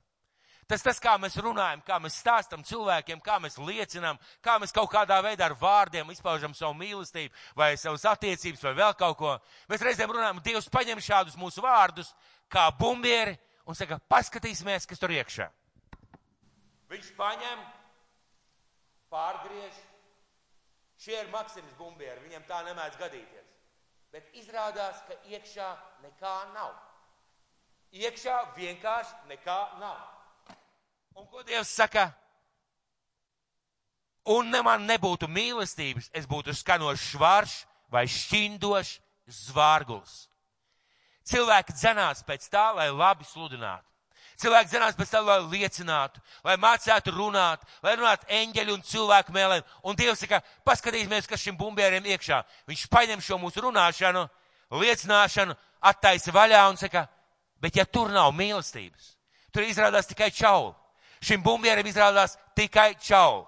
Tas 0.72 0.80
tas, 0.80 0.96
kā 1.04 1.18
mēs 1.20 1.34
runājam, 1.36 1.82
kā 1.84 1.98
mēs 2.00 2.14
stāstam 2.16 2.62
cilvēkiem, 2.64 3.18
kā 3.20 3.34
mēs 3.44 3.58
liecinām, 3.60 4.16
kā 4.40 4.54
mēs 4.56 4.70
kaut 4.72 4.88
kādā 4.88 5.18
veidā 5.20 5.44
ar 5.50 5.54
vārdiem 5.60 6.08
izpaužam 6.14 6.54
savu 6.56 6.72
mīlestību 6.78 7.58
vai 7.60 7.74
savas 7.76 8.06
attiecības 8.08 8.62
vai 8.64 8.72
vēl 8.78 8.94
kaut 8.96 9.18
ko. 9.18 9.34
Mēs 9.68 9.84
reizēm 9.84 10.14
runājam, 10.16 10.40
Dievs 10.46 10.70
paņem 10.72 11.02
šādus 11.04 11.36
mūsu 11.36 11.60
vārdus, 11.60 12.14
kā 12.48 12.70
bumbieri 12.78 13.34
un 13.68 13.76
saka, 13.76 13.98
paskatīsimies, 14.08 14.88
kas 14.88 15.02
tur 15.02 15.12
iekšā. 15.12 15.50
Viņš 16.94 17.12
paņem, 17.20 17.66
pārgriež. 19.12 19.76
Šie 21.04 21.18
ir 21.18 21.28
Maksims 21.36 21.76
bumbieri, 21.76 22.24
viņam 22.30 22.48
tā 22.48 22.62
nemēdz 22.70 22.96
gadīties. 22.96 23.52
Bet 24.16 24.32
izrādās, 24.40 25.04
ka 25.04 25.20
iekšā 25.36 25.68
nekā 26.06 26.34
nav. 26.56 26.72
Iekšā 27.92 28.40
vienkārši 28.56 29.34
nekā 29.34 29.60
nav. 29.84 30.11
Un 31.16 31.26
ko 31.26 31.42
Dievs 31.42 31.68
saka? 31.68 32.10
Un 34.24 34.50
ne 34.50 34.62
man 34.62 34.84
nebūtu 34.86 35.26
mīlestības, 35.26 36.10
es 36.14 36.28
būtu 36.30 36.54
skanošs 36.54 37.08
švarš 37.12 37.54
vai 37.90 38.04
šķindošs 38.06 38.98
zvārguls. 39.48 40.26
Cilvēki 41.26 41.74
dzenās 41.74 42.22
pēc 42.26 42.46
tā, 42.50 42.68
lai 42.76 42.88
labi 42.90 43.26
sludinātu. 43.26 43.86
Cilvēki 44.42 44.72
dzenās 44.72 44.96
pēc 44.98 45.10
tā, 45.12 45.20
lai 45.22 45.38
liecinātu, 45.52 46.22
lai 46.42 46.56
mācētu 46.58 47.12
runāt, 47.14 47.62
lai 47.84 47.94
runātu 47.98 48.26
eņģeļu 48.32 48.74
un 48.74 48.84
cilvēku 48.86 49.34
mēlēm. 49.34 49.66
Un 49.86 49.98
Dievs 49.98 50.22
saka, 50.24 50.40
paskatīsimies, 50.66 51.28
kas 51.30 51.42
šim 51.42 51.58
bumbieriem 51.58 52.06
iekšā. 52.14 52.40
Viņš 52.70 52.86
paņem 52.90 53.22
šo 53.22 53.38
mūsu 53.42 53.62
runāšanu, 53.62 54.24
liecināšanu, 54.82 55.54
attaisa 55.92 56.34
vaļā 56.34 56.62
un 56.70 56.80
saka, 56.80 57.04
bet 57.62 57.78
ja 57.78 57.84
tur 57.86 58.10
nav 58.10 58.32
mīlestības, 58.34 59.12
tur 59.54 59.66
izrādās 59.66 60.10
tikai 60.10 60.30
čauli. 60.34 60.72
Šim 61.22 61.42
bumbierim 61.42 61.86
izrādās 61.86 62.36
tikai 62.58 62.92
čauli. 63.00 63.46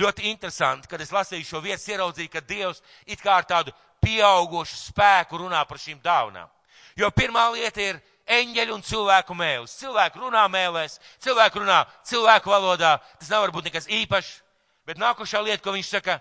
Ļoti 0.00 0.28
interesanti, 0.30 0.88
kad 0.88 1.00
es 1.02 1.10
lasīju 1.12 1.44
šo 1.44 1.60
vietu, 1.60 1.90
ieraudzīju, 1.90 2.30
ka 2.30 2.40
Dievs 2.40 2.82
it 3.06 3.20
kā 3.20 3.40
ar 3.40 3.46
tādu 3.48 3.74
pieaugušu 4.00 4.76
spēku 4.90 5.40
runā 5.42 5.64
par 5.68 5.80
šīm 5.82 5.98
dāvanām. 6.02 6.48
Jo 6.96 7.10
pirmā 7.10 7.48
lieta 7.52 7.82
ir 7.82 8.00
eņģeļu 8.30 8.76
un 8.76 8.84
cilvēku 8.86 9.34
mēlis. 9.34 9.74
Cilvēku 9.80 10.22
runā 10.22 10.44
mēlēs, 10.50 10.98
cilvēku 11.22 11.62
runā 11.62 11.82
cilvēku 12.06 12.52
valodā. 12.52 12.96
Tas 13.18 13.30
nevar 13.32 13.52
būt 13.54 13.70
nekas 13.70 13.88
īpašs. 13.90 14.40
Bet 14.86 15.00
nākošā 15.00 15.42
lieta, 15.44 15.62
ko 15.64 15.74
viņš 15.74 15.90
saka, 15.90 16.18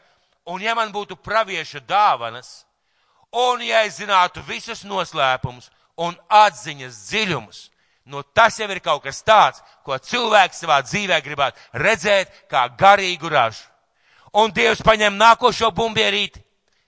un 0.50 0.62
ja 0.62 0.76
man 0.78 0.92
būtu 0.94 1.18
pravieša 1.24 1.82
dāvanas, 1.88 2.64
un 3.32 3.62
ja 3.66 3.84
es 3.88 4.00
zinātu 4.02 4.44
visus 4.46 4.84
noslēpumus 4.86 5.70
un 6.00 6.18
atziņas 6.30 7.00
dziļumus, 7.10 7.62
nu 8.06 8.24
tas 8.24 8.60
jau 8.60 8.70
ir 8.70 8.80
kaut 8.84 9.04
kas 9.04 9.24
tāds, 9.24 9.64
ko 9.86 9.98
cilvēks 9.98 10.64
savā 10.64 10.80
dzīvē 10.86 11.20
gribētu 11.26 11.60
redzēt 11.74 12.46
kā 12.50 12.68
garīgu 12.78 13.30
ražu. 13.30 13.66
Un 14.34 14.54
Dievs 14.54 14.84
paņem 14.86 15.18
nākošo 15.18 15.72
bumbierīti, 15.74 16.42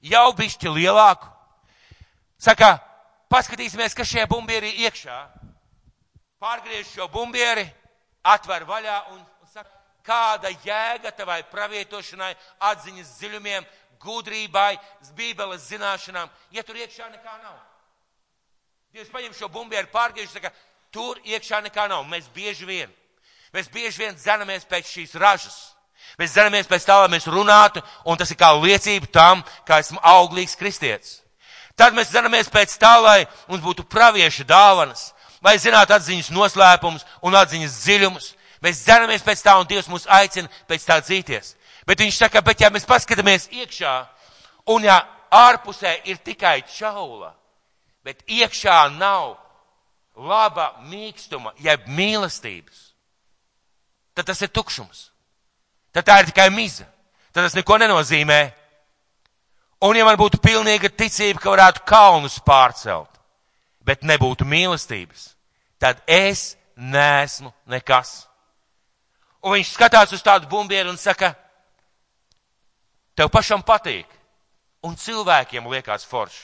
jau 0.06 0.30
bišķi 0.38 0.70
lielāku. 0.70 1.28
Saka, 2.42 2.76
paskatīsimies, 3.30 3.96
kas 3.98 4.10
šajā 4.10 4.28
bumbieri 4.30 4.74
iekšā. 4.86 5.18
Pārgriež 6.42 6.88
šo 6.90 7.08
bumbieri, 7.14 7.68
atver 8.26 8.66
vaļā 8.66 8.98
un, 9.14 9.22
saka, 9.50 9.70
kāda 10.06 10.50
jēga 10.66 11.14
tavai 11.14 11.42
pravietošanai, 11.50 12.34
atziņas 12.72 13.12
dziļumiem, 13.20 13.68
gudrībai, 14.02 14.80
bībeles 15.18 15.68
zināšanām, 15.70 16.30
ja 16.54 16.64
tur 16.66 16.80
iekšā 16.82 17.10
nekā 17.12 17.38
nav. 17.44 17.60
Dievs 18.92 19.12
paņem 19.14 19.36
šo 19.38 19.48
bumbieri, 19.54 19.88
pārgriež, 19.94 20.34
saka, 20.34 20.52
tur 20.92 21.20
iekšā 21.24 21.62
nekā 21.66 21.88
nav. 21.90 22.06
Mēs 22.10 22.28
bieži 22.36 22.68
vien, 22.68 22.92
mēs 23.54 23.70
bieži 23.72 24.06
vien 24.06 24.16
dzenamies 24.16 24.68
pēc 24.70 24.90
šīs 24.92 25.16
ražas. 25.20 25.60
Mēs 26.20 26.34
dzenamies 26.36 26.68
pēc 26.68 26.86
tā, 26.86 26.98
lai 27.02 27.10
mēs 27.14 27.28
runātu, 27.30 27.82
un 28.06 28.18
tas 28.20 28.32
ir 28.32 28.38
kā 28.40 28.52
liecība 28.58 29.08
tam, 29.14 29.44
kā 29.68 29.80
esmu 29.80 30.02
auglīgs 30.04 30.58
kristietis. 30.60 31.22
Tad 31.80 31.96
mēs 31.96 32.12
dzenamies 32.12 32.50
pēc 32.52 32.76
tā, 32.82 32.98
lai 33.00 33.26
mums 33.48 33.64
būtu 33.64 33.86
pravieša 33.88 34.44
dāvanas, 34.50 35.12
lai 35.42 35.56
zinātu 35.62 35.96
atziņas 35.96 36.32
noslēpumus 36.36 37.06
un 37.24 37.38
atziņas 37.40 37.78
dziļumus. 37.86 38.28
Mēs 38.62 38.84
dzenamies 38.86 39.24
pēc 39.26 39.42
tā, 39.42 39.56
un 39.58 39.70
Dievs 39.70 39.90
mūs 39.90 40.06
aicina 40.12 40.52
pēc 40.70 40.86
tā 40.86 41.00
dzīties. 41.02 41.56
Bet 41.88 42.04
viņš 42.04 42.20
saka, 42.22 42.44
bet 42.46 42.62
ja 42.62 42.70
mēs 42.70 42.86
paskatāmies 42.86 43.48
iekšā, 43.50 43.94
un 44.70 44.86
ja 44.86 45.00
ārpusē 45.34 45.96
ir 46.06 46.20
tikai 46.22 46.62
čaula, 46.70 47.32
bet 48.06 48.22
iekšā 48.28 48.84
nav 49.00 49.41
laba 50.22 50.72
mīkstuma, 50.86 51.54
jeb 51.62 51.88
mīlestības, 51.90 52.92
tad 54.14 54.30
tas 54.30 54.42
ir 54.42 54.52
tukšums. 54.54 55.10
Tad 55.92 56.08
tā 56.08 56.22
ir 56.22 56.30
tikai 56.32 56.50
miza. 56.54 56.86
Tad 57.32 57.46
tas 57.48 57.56
neko 57.56 57.78
nenozīmē. 57.82 58.42
Un 59.82 59.98
ja 59.98 60.06
man 60.06 60.20
būtu 60.20 60.40
pilnīga 60.44 60.92
ticība, 60.94 61.42
ka 61.42 61.54
varētu 61.56 61.86
kalnus 61.90 62.38
pārcelt, 62.46 63.10
bet 63.82 64.06
nebūtu 64.06 64.46
mīlestības, 64.46 65.32
tad 65.82 66.04
es 66.06 66.52
neesmu 66.78 67.50
nekas. 67.66 68.28
Un 69.42 69.56
viņš 69.58 69.72
skatās 69.74 70.14
uz 70.14 70.22
tādu 70.22 70.46
bumbieru 70.52 70.92
un 70.94 71.00
saka, 71.02 71.34
tev 73.18 73.32
pašam 73.34 73.66
patīk, 73.66 74.06
un 74.86 74.94
cilvēkiem 74.94 75.66
liekas 75.74 76.06
forši. 76.06 76.44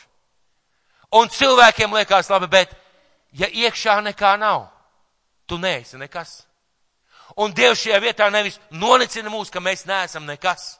Un 1.13 1.29
cilvēkiem 1.29 1.93
liekas 1.93 2.31
labi, 2.33 2.49
bet 2.51 2.73
ja 3.37 3.47
iekšā 3.47 3.99
nekā 4.09 4.35
nav, 4.41 4.67
tu 5.47 5.57
neesi 5.61 5.97
nekas. 5.97 6.41
Un 7.37 7.53
Dievs 7.53 7.83
šajā 7.83 8.01
vietā 8.01 8.27
nevis 8.33 8.59
nonicina 8.71 9.29
mūs, 9.29 9.51
ka 9.53 9.61
mēs 9.61 9.85
neesam 9.85 10.25
nekas 10.25 10.77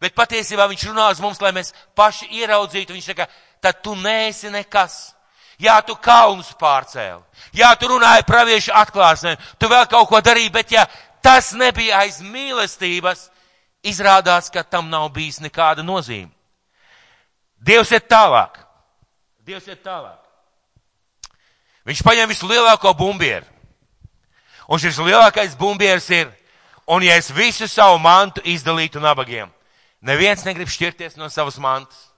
Bet 0.00 0.16
patiesībā 0.16 0.64
viņš 0.70 0.86
runā 0.88 1.10
uz 1.12 1.20
mums, 1.20 1.40
lai 1.44 1.52
mēs 1.52 1.74
paši 1.96 2.30
ieraudzītu. 2.40 2.96
Viņš 2.96 3.08
saka, 3.12 3.26
tad 3.60 3.82
tu 3.84 3.92
neesi 4.00 4.48
nekas. 4.52 5.12
Jā, 5.60 5.76
tu 5.84 5.92
kalnus 6.00 6.54
pārcēli. 6.56 7.20
Jā, 7.52 7.74
tu 7.76 7.90
runāji 7.90 8.24
praviešu 8.24 8.72
atklāsmēm. 8.80 9.36
Tu 9.60 9.68
vēl 9.68 9.84
kaut 9.92 10.08
ko 10.08 10.22
darīji, 10.24 10.52
bet 10.54 10.72
ja 10.72 10.86
tas 11.20 11.52
nebija 11.52 12.00
aiz 12.00 12.22
mīlestības, 12.24 13.26
izrādās, 13.84 14.48
ka 14.48 14.64
tam 14.64 14.88
nav 14.88 15.10
bijis 15.12 15.42
nekāda 15.44 15.84
nozīme. 15.84 16.32
Dievs 17.60 17.92
ir 17.92 18.00
tālāk. 18.08 18.56
Dievs 19.44 19.68
ir 19.68 19.76
tālāk. 19.84 20.16
Viņš 21.86 22.02
paņem 22.04 22.28
vislielāko 22.28 22.92
bumbieru. 22.94 23.46
Un 24.70 24.78
šis 24.78 25.00
lielākais 25.02 25.56
bumbieris 25.58 26.10
ir, 26.14 26.28
un 26.86 27.02
ja 27.02 27.16
es 27.18 27.30
visu 27.34 27.66
savu 27.68 27.98
mantu 27.98 28.42
izdalītu 28.44 29.00
nabagiem, 29.02 29.50
Neviens 30.00 30.46
negrib 30.46 30.70
šķirties 30.72 31.18
no 31.20 31.28
savas 31.28 31.58
mantas. 31.60 32.08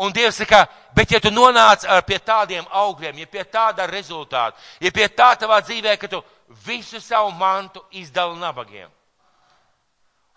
Un 0.00 0.12
Dievs 0.16 0.38
saka, 0.40 0.64
bet 0.96 1.10
ja 1.12 1.18
tu 1.20 1.28
nonāc 1.28 1.84
pie 2.08 2.16
tādiem 2.24 2.64
augļiem, 2.64 3.18
ja 3.20 3.28
pie 3.28 3.42
tāda 3.44 3.84
rezultāta, 3.90 4.56
ja 4.80 4.92
pie 4.92 5.08
tā 5.12 5.34
tavā 5.36 5.58
dzīvē, 5.60 5.98
ka 6.00 6.08
tu 6.08 6.22
visu 6.64 7.00
savu 7.00 7.34
mantu 7.36 7.82
izdali 7.92 8.38
nabagiem. 8.40 8.88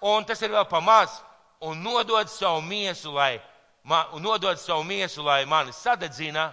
Un 0.03 0.27
tas 0.27 0.41
ir 0.43 0.51
vēl 0.51 0.67
pamaz, 0.67 1.15
un 1.63 1.79
nodod 1.79 2.27
savu 2.27 2.59
miesu, 2.61 3.13
lai, 3.15 3.39
nodod 4.19 4.59
savu 4.59 4.83
miesu, 4.83 5.23
lai 5.23 5.45
mani 5.47 5.71
sadedzina, 5.71 6.51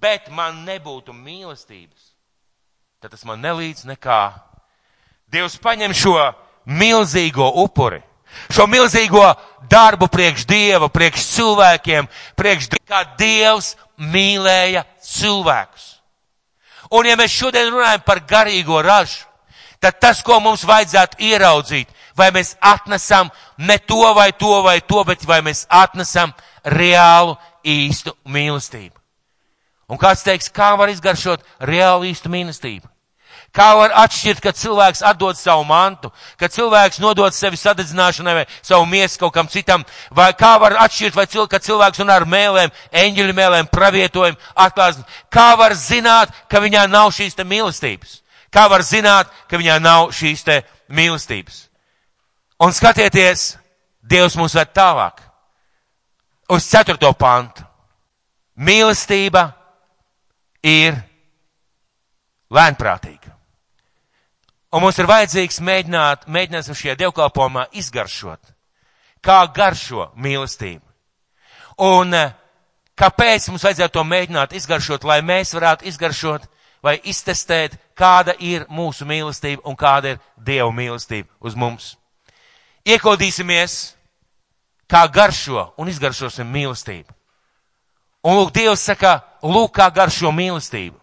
bet 0.00 0.30
man 0.30 0.64
nebūtu 0.66 1.14
mīlestības, 1.16 2.12
tad 3.00 3.14
tas 3.14 3.24
man 3.24 3.40
nelīdz 3.44 3.86
nekā. 3.88 4.20
Dievs 5.32 5.56
paņem 5.62 5.94
šo 5.96 6.18
milzīgo 6.66 7.48
upuri 7.62 8.02
Šo 8.50 8.66
milzīgo 8.70 9.24
darbu 9.70 10.08
priekš 10.12 10.46
Dieva, 10.48 10.88
priekš 10.92 11.24
cilvēkiem, 11.34 12.08
priekš 12.38 12.68
kā 12.86 13.02
Dievs 13.18 13.74
mīlēja 13.98 14.84
cilvēkus. 15.02 15.86
Un 16.94 17.08
ja 17.08 17.16
mēs 17.18 17.34
šodien 17.34 17.72
runājam 17.72 18.04
par 18.06 18.22
garīgo 18.28 18.78
ražu, 18.84 19.24
tad 19.82 19.98
tas, 20.00 20.22
ko 20.22 20.38
mums 20.40 20.64
vajadzētu 20.66 21.18
ieraudzīt, 21.26 21.90
vai 22.16 22.30
mēs 22.34 22.54
atnesam 22.60 23.30
ne 23.58 23.78
to 23.78 24.12
vai 24.14 24.30
to 24.32 24.62
vai 24.62 24.78
to, 24.80 25.02
bet 25.04 25.26
vai 25.26 25.40
mēs 25.42 25.66
atnesam 25.68 26.34
reālu 26.64 27.34
īstu 27.64 28.14
mīlestību. 28.24 28.94
Un 29.86 29.98
kāds 29.98 30.24
teiks, 30.26 30.50
kā 30.50 30.74
var 30.78 30.90
izgaršot 30.90 31.44
reālu 31.62 32.08
īstu 32.10 32.30
mīlestību? 32.32 32.88
Kā 33.56 33.70
var 33.78 33.94
atšķirt, 34.02 34.42
kad 34.44 34.58
cilvēks 34.58 35.00
atdod 35.06 35.38
savu 35.38 35.62
mantu, 35.64 36.10
kad 36.36 36.52
cilvēks 36.52 36.98
nodod 37.00 37.32
sevi 37.32 37.56
sadedzināšanai 37.56 38.34
vai 38.36 38.44
savu 38.60 38.84
miesu 38.90 39.20
kaut 39.22 39.32
kam 39.32 39.48
citam, 39.48 39.84
vai 40.10 40.32
kā 40.36 40.56
var 40.60 40.76
atšķirt, 40.84 41.16
vai 41.16 41.24
cil, 41.30 41.46
kad 41.48 41.64
cilvēks 41.64 42.02
runā 42.02 42.18
ar 42.20 42.26
mēlēm, 42.28 42.74
eņģeļu 42.92 43.36
mēlēm, 43.38 43.70
pravietojumu, 43.72 44.40
atklāsmi. 44.66 45.06
Kā 45.32 45.54
var 45.56 45.72
zināt, 45.78 46.34
ka 46.50 46.60
viņā 46.60 46.84
nav 46.90 47.14
šīs 47.16 47.38
te 47.38 47.46
mīlestības? 47.48 48.18
Kā 48.52 48.66
var 48.68 48.84
zināt, 48.84 49.32
ka 49.48 49.60
viņā 49.60 49.78
nav 49.80 50.10
šīs 50.16 50.44
te 50.44 50.60
mīlestības? 50.92 51.62
Un 52.60 52.76
skatieties, 52.76 53.54
Dievs 54.06 54.36
mūs 54.38 54.54
ved 54.54 54.70
tālāk. 54.70 55.18
Uz 56.52 56.68
ceturto 56.70 57.10
pantu. 57.18 57.64
Mīlestība 58.56 59.48
ir 60.66 60.98
lēnprātīga. 62.50 63.32
Un 64.74 64.82
mums 64.82 64.98
ir 64.98 65.08
vajadzīgs 65.08 65.60
mēģināt, 65.64 66.26
mēģināsim 66.28 66.76
šajā 66.76 66.96
dievkalpojumā 67.00 67.68
izgaršot, 67.80 68.50
kā 69.24 69.38
garšo 69.54 70.10
mīlestību. 70.20 70.82
Un 71.86 72.14
eh, 72.16 72.34
kāpēc 72.98 73.48
mums 73.50 73.64
vajadzētu 73.64 73.94
to 73.94 74.04
mēģināt 74.04 74.56
izgaršot, 74.58 75.06
lai 75.06 75.20
mēs 75.24 75.54
varētu 75.54 75.86
izgaršot 75.88 76.48
vai 76.84 76.98
iztestēt, 77.08 77.78
kāda 77.96 78.34
ir 78.38 78.66
mūsu 78.68 79.06
mīlestība 79.08 79.64
un 79.64 79.78
kāda 79.78 80.14
ir 80.14 80.18
Dieva 80.36 80.70
mīlestība 80.74 81.30
uz 81.40 81.56
mums. 81.56 81.94
Iekodīsimies, 82.86 83.96
kā 84.90 85.06
garšo 85.10 85.70
un 85.78 85.88
izgaršosim 85.90 86.46
mīlestību. 86.52 87.10
Un 88.26 88.38
lūk, 88.40 88.52
Dievs 88.54 88.84
saka, 88.86 89.20
lūk, 89.42 89.72
kā 89.76 89.90
garšo 89.94 90.32
mīlestību. 90.34 90.96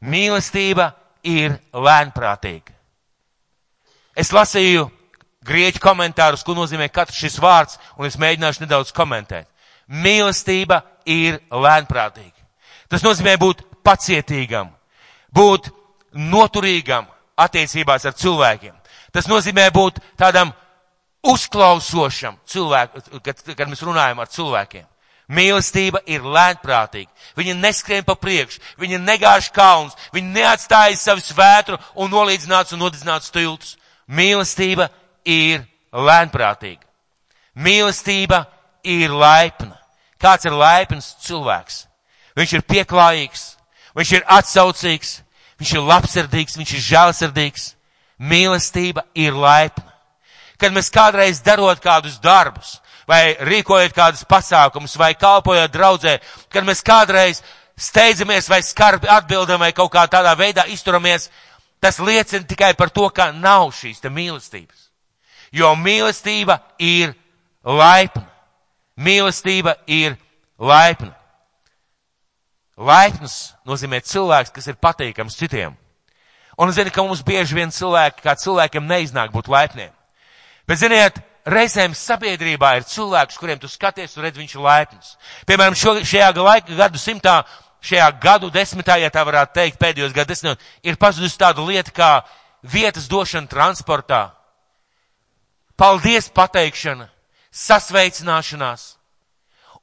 Mīlestība 0.00 0.92
ir 1.26 1.58
lēnprātīga. 1.72 2.72
Es 4.16 4.32
lasīju 4.32 4.88
grieķu 5.46 5.80
komentārus, 5.82 6.44
ko 6.44 6.54
nozīmē 6.56 6.90
katrs 6.92 7.20
šis 7.20 7.38
vārds, 7.40 7.78
un 7.98 8.08
es 8.08 8.18
mēģināšu 8.20 8.64
nedaudz 8.64 8.92
komentēt. 8.96 9.48
Mīlestība 9.90 10.82
ir 11.08 11.40
lēnprātīga. 11.50 12.36
Tas 12.90 13.04
nozīmē 13.06 13.36
būt 13.40 13.62
pacietīgam, 13.86 14.70
būt 15.34 15.70
noturīgam 16.12 17.06
attiecībās 17.38 18.06
ar 18.06 18.16
cilvēkiem. 18.18 18.74
Tas 19.14 19.28
nozīmē 19.30 19.68
būt 19.74 19.98
tādam 20.18 20.52
uzklausošam 21.26 22.38
cilvēku, 22.46 23.20
kad, 23.24 23.42
kad 23.56 23.68
mēs 23.68 23.82
runājam 23.84 24.22
ar 24.22 24.30
cilvēkiem. 24.30 24.86
Mīlestība 25.30 26.00
ir 26.10 26.24
lēnprātīga. 26.26 27.10
Viņa 27.38 27.54
neskrien 27.60 28.04
pa 28.06 28.16
priekšu, 28.18 28.58
viņa 28.82 28.98
negāž 28.98 29.50
kauns, 29.54 29.94
viņa 30.14 30.32
neatstāja 30.34 30.96
savu 30.98 31.22
svētru 31.22 31.78
un 31.94 32.10
nolīdzināts 32.10 32.74
un 32.74 32.82
nodedzināts 32.82 33.30
tiltus. 33.30 33.76
Mīlestība 34.10 34.88
ir 35.24 35.62
lēnprātīga. 35.94 36.82
Mīlestība 37.54 38.44
ir 38.82 39.14
laipna. 39.14 39.76
Kāds 40.20 40.48
ir 40.48 40.56
laipns 40.56 41.14
cilvēks? 41.24 41.84
Viņš 42.36 42.56
ir 42.56 42.66
pieklājīgs, 42.66 43.44
viņš 43.96 44.12
ir 44.18 44.26
atsaucīgs, 44.34 45.14
viņš 45.60 45.72
ir 45.76 45.86
labsirdīgs, 45.86 46.58
viņš 46.58 46.74
ir 46.74 46.84
žēlsirdīgs. 46.88 47.70
Mīlestība 48.20 49.06
ir 49.14 49.38
laipna. 49.38 49.86
Kad 50.60 50.74
mēs 50.76 50.90
kādreiz 50.92 51.40
darot 51.40 51.80
kādus 51.80 52.18
darbus, 52.20 52.78
vai 53.10 53.34
rīkojot 53.42 53.94
kādus 53.96 54.22
pasākumus, 54.28 54.94
vai 54.98 55.14
kalpojot 55.18 55.72
draudzē, 55.74 56.18
kad 56.52 56.66
mēs 56.66 56.84
kādreiz 56.86 57.42
steidzamies 57.80 58.48
vai 58.50 58.60
skarbi 58.62 59.10
atbildam 59.10 59.62
vai 59.62 59.72
kaut 59.74 59.90
kā 59.94 60.04
tādā 60.10 60.36
veidā 60.38 60.68
izturamies, 60.70 61.30
tas 61.82 61.98
liecina 61.98 62.46
tikai 62.46 62.74
par 62.78 62.92
to, 62.94 63.08
ka 63.10 63.32
nav 63.32 63.72
šīs 63.74 64.02
te 64.04 64.12
mīlestības. 64.12 64.90
Jo 65.50 65.72
mīlestība 65.74 66.60
ir 66.78 67.16
laipna. 67.66 68.28
Mīlestība 69.00 69.74
ir 69.90 70.14
laipna. 70.60 71.16
Laipns 72.80 73.56
nozīmē 73.66 74.00
cilvēks, 74.04 74.52
kas 74.54 74.70
ir 74.70 74.78
patīkams 74.80 75.36
citiem. 75.36 75.74
Un 76.60 76.68
es 76.68 76.76
zinu, 76.76 76.92
ka 76.92 77.02
mums 77.02 77.24
bieži 77.24 77.56
vien 77.56 77.72
cilvēki, 77.72 78.22
kā 78.22 78.36
cilvēkiem 78.36 78.86
neiznāk 78.86 79.32
būt 79.32 79.48
laipniem. 79.48 79.90
Bet 80.68 80.78
ziniet, 80.78 81.18
reizēm 81.48 81.94
sabiedrībā 81.96 82.74
ir 82.78 82.86
cilvēks, 82.88 83.38
kuriem 83.40 83.60
tu 83.60 83.68
skaties 83.68 84.16
un 84.16 84.24
redz, 84.26 84.38
viņš 84.40 84.54
ir 84.54 84.64
laipns. 84.64 85.14
Piemēram, 85.48 85.76
šo, 85.78 85.96
šajā 86.04 86.30
laika 86.36 86.76
gadu 86.76 87.00
simtā, 87.00 87.40
šajā 87.84 88.10
gadu 88.20 88.50
desmitā, 88.52 88.98
ja 89.00 89.10
tā 89.10 89.24
varētu 89.24 89.56
teikt, 89.56 89.80
pēdējos 89.80 90.14
gadu 90.16 90.34
desmitos, 90.34 90.70
ir 90.82 91.00
pazudusi 91.00 91.40
tāda 91.40 91.64
lieta 91.64 91.94
kā 91.94 92.10
vietas 92.62 93.08
došana 93.08 93.48
transportā. 93.48 94.30
Paldies 95.80 96.28
pateikšana, 96.28 97.08
sasveicināšanās. 97.50 98.96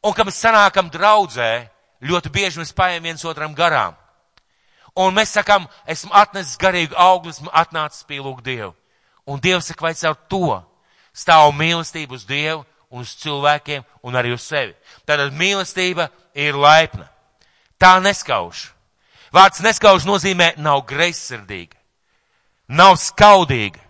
Un, 0.06 0.14
kad 0.14 0.28
mēs 0.28 0.38
sanākam 0.44 0.92
draudzē, 0.94 1.68
ļoti 2.06 2.30
bieži 2.30 2.62
mēs 2.62 2.76
paiem 2.78 3.02
viens 3.04 3.26
otram 3.26 3.56
garām. 3.58 3.98
Un 4.98 5.14
mēs 5.14 5.34
sakam, 5.34 5.66
esmu 5.90 6.14
atnesis 6.14 6.58
garīgu 6.58 6.96
augli, 6.98 7.34
esmu 7.34 7.50
atnācis 7.54 8.06
pielūgt 8.06 8.46
Dievu. 8.46 8.74
Un 9.28 9.42
Dievs 9.42 9.68
saka, 9.70 9.90
vai 9.90 9.94
caur 9.98 10.16
to 10.30 10.62
stāv 11.18 11.52
mīlestība 11.58 12.16
uz 12.16 12.26
Dievu 12.30 12.64
un 12.94 13.04
uz 13.04 13.16
cilvēkiem 13.20 13.84
un 14.06 14.16
arī 14.16 14.34
uz 14.36 14.46
sevi. 14.46 14.76
Tātad 15.06 15.34
mīlestība 15.36 16.10
ir 16.38 16.58
laipna. 16.58 17.10
Tā 17.82 17.98
neskauž. 18.02 18.70
Vārds 19.34 19.62
neskauž 19.62 20.06
nozīmē 20.08 20.54
nav 20.62 20.86
greizsirdīga, 20.88 21.76
nav 22.68 22.96
skaudīga. 23.02 23.82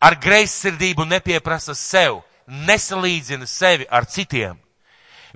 Ar 0.00 0.16
greizsirdību 0.16 1.04
nepieprasa 1.04 1.74
sev, 1.76 2.22
nesalīdzina 2.48 3.46
sevi 3.46 3.84
ar 3.90 4.06
citiem. 4.08 4.56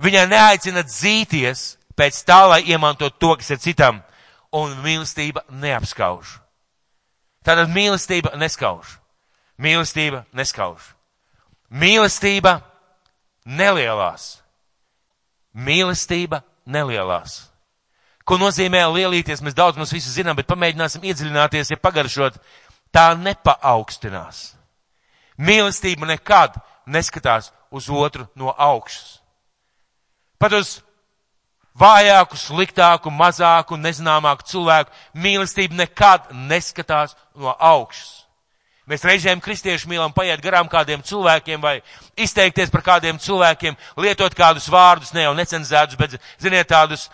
Viņai 0.01 0.25
neaicina 0.27 0.81
dzīties 0.83 1.75
pēc 1.95 2.17
tā, 2.27 2.41
lai 2.49 2.63
iemantot 2.65 3.19
to, 3.21 3.35
kas 3.37 3.53
ir 3.53 3.61
citam, 3.61 4.01
un 4.51 4.73
mīlestība 4.81 5.45
neapskauž. 5.49 6.39
Tātad 7.45 7.69
mīlestība 7.69 8.33
neskauž. 8.41 8.97
Mīlestība 9.61 10.25
neskauž. 10.35 10.91
Mīlestība 11.71 12.59
nelielās. 13.45 14.39
Mīlestība 15.55 16.41
nelielās. 16.65 17.45
Ko 18.25 18.39
nozīmē 18.41 18.81
lielīties? 18.89 19.43
Mēs 19.45 19.55
daudz 19.55 19.77
mums 19.77 19.93
visu 19.93 20.11
zinām, 20.11 20.35
bet 20.35 20.49
pamēģināsim 20.49 21.03
iedziļināties, 21.05 21.71
ja 21.71 21.77
pagaršot. 21.77 22.39
Tā 22.95 23.11
nepaaugstinās. 23.19 24.55
Mīlestība 25.37 26.07
nekad 26.09 26.57
neskatās 26.87 27.51
uz 27.71 27.89
otru 27.89 28.27
no 28.35 28.53
augšas. 28.57 29.19
Pat 30.39 30.55
uz 30.55 30.79
vājāku, 31.79 32.37
sliktāku, 32.39 33.11
mazāku, 33.11 33.77
nezināmāku 33.79 34.47
cilvēku 34.47 34.93
mīlestība 35.19 35.83
nekad 35.83 36.31
neskatās 36.49 37.15
no 37.35 37.55
augšas. 37.59 38.24
Mēs 38.85 39.01
reizēm 39.01 39.39
kristieši 39.41 39.89
mīlam 39.89 40.13
paiet 40.13 40.41
garām 40.43 40.67
kādiem 40.69 41.01
cilvēkiem 41.01 41.61
vai 41.61 41.79
izteikties 42.21 42.69
par 42.69 42.83
kādiem 42.85 43.17
cilvēkiem, 43.17 43.77
lietot 43.97 44.35
kādus 44.37 44.67
vārdus, 44.69 45.13
ne 45.15 45.23
jau 45.25 45.33
necenzētus, 45.37 45.97
bet, 45.97 46.19
ziniet, 46.41 46.69
tādus. 46.69 47.07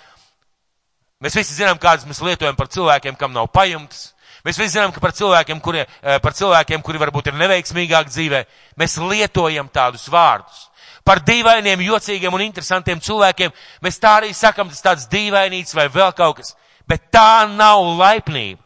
Mēs 1.24 1.38
visi 1.38 1.56
zinām, 1.56 1.80
kādas 1.80 2.04
mēs 2.10 2.20
lietojam 2.26 2.58
par 2.60 2.68
cilvēkiem, 2.68 3.16
kam 3.16 3.32
nav 3.32 3.48
pajumtes. 3.56 4.10
Mēs 4.44 4.58
visi 4.58 4.74
zinām, 4.74 4.92
ka 4.92 5.00
par 5.00 5.14
cilvēkiem, 5.16 5.62
kuri, 5.62 5.86
eh, 5.86 6.20
par 6.20 6.34
cilvēkiem, 6.34 6.82
kuri 6.84 7.00
varbūt 7.00 7.28
ir 7.28 7.40
neveiksmīgāk 7.40 8.10
dzīvē, 8.10 8.46
mēs 8.76 8.98
lietojam 8.98 9.70
tādus 9.70 10.10
vārdus. 10.10 10.68
Par 11.06 11.20
dīvainiem, 11.20 11.82
jocīgiem 11.86 12.34
un 12.34 12.42
interesantiem 12.42 13.00
cilvēkiem 13.00 13.54
mēs 13.82 14.00
tā 14.00 14.20
arī 14.20 14.34
sakam, 14.36 14.70
tas 14.70 14.82
tāds 14.82 15.08
dīvainīts 15.08 15.74
vai 15.74 15.88
vēl 15.88 16.12
kaut 16.14 16.38
kas. 16.38 16.56
Bet 16.88 17.12
tā 17.12 17.48
nav 17.48 17.80
laipnība. 17.98 18.60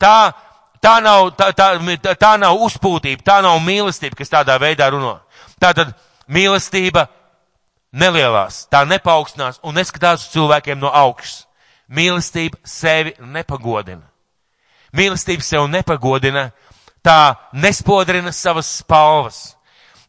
Tā 0.00 0.32
Tā 0.82 0.98
nav, 1.02 1.30
tā, 1.38 1.50
tā, 1.56 2.14
tā 2.14 2.32
nav 2.40 2.60
uzpūtība, 2.66 3.24
tā 3.24 3.40
nav 3.44 3.58
mīlestība, 3.64 4.18
kas 4.18 4.32
tādā 4.32 4.58
veidā 4.60 4.90
runā. 4.92 5.18
Tā 5.60 5.72
tad 5.76 5.94
mīlestība 6.28 7.06
nelielās, 7.96 8.66
tā 8.70 8.84
nepaukstinās 8.88 9.60
un 9.64 9.76
neskatās 9.78 10.26
uz 10.26 10.32
cilvēkiem 10.34 10.78
no 10.80 10.92
augšas. 10.92 11.44
Mīlestība 11.88 12.58
sevi 12.66 13.14
nepagodina. 13.22 14.02
Mīlestība 14.96 15.44
sev 15.44 15.68
nepagodina, 15.70 16.50
tā 17.04 17.36
nespodrina 17.54 18.32
savas 18.34 18.68
spalvas. 18.80 19.56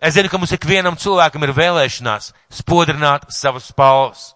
Es 0.02 0.14
zinu, 0.14 0.30
ka 0.30 0.38
mums 0.38 0.54
ikvienam 0.54 0.98
cilvēkam 0.98 1.46
ir 1.46 1.54
vēlēšanās 1.58 2.32
spodrināt 2.60 3.30
savas 3.34 3.70
spalvas. 3.72 4.32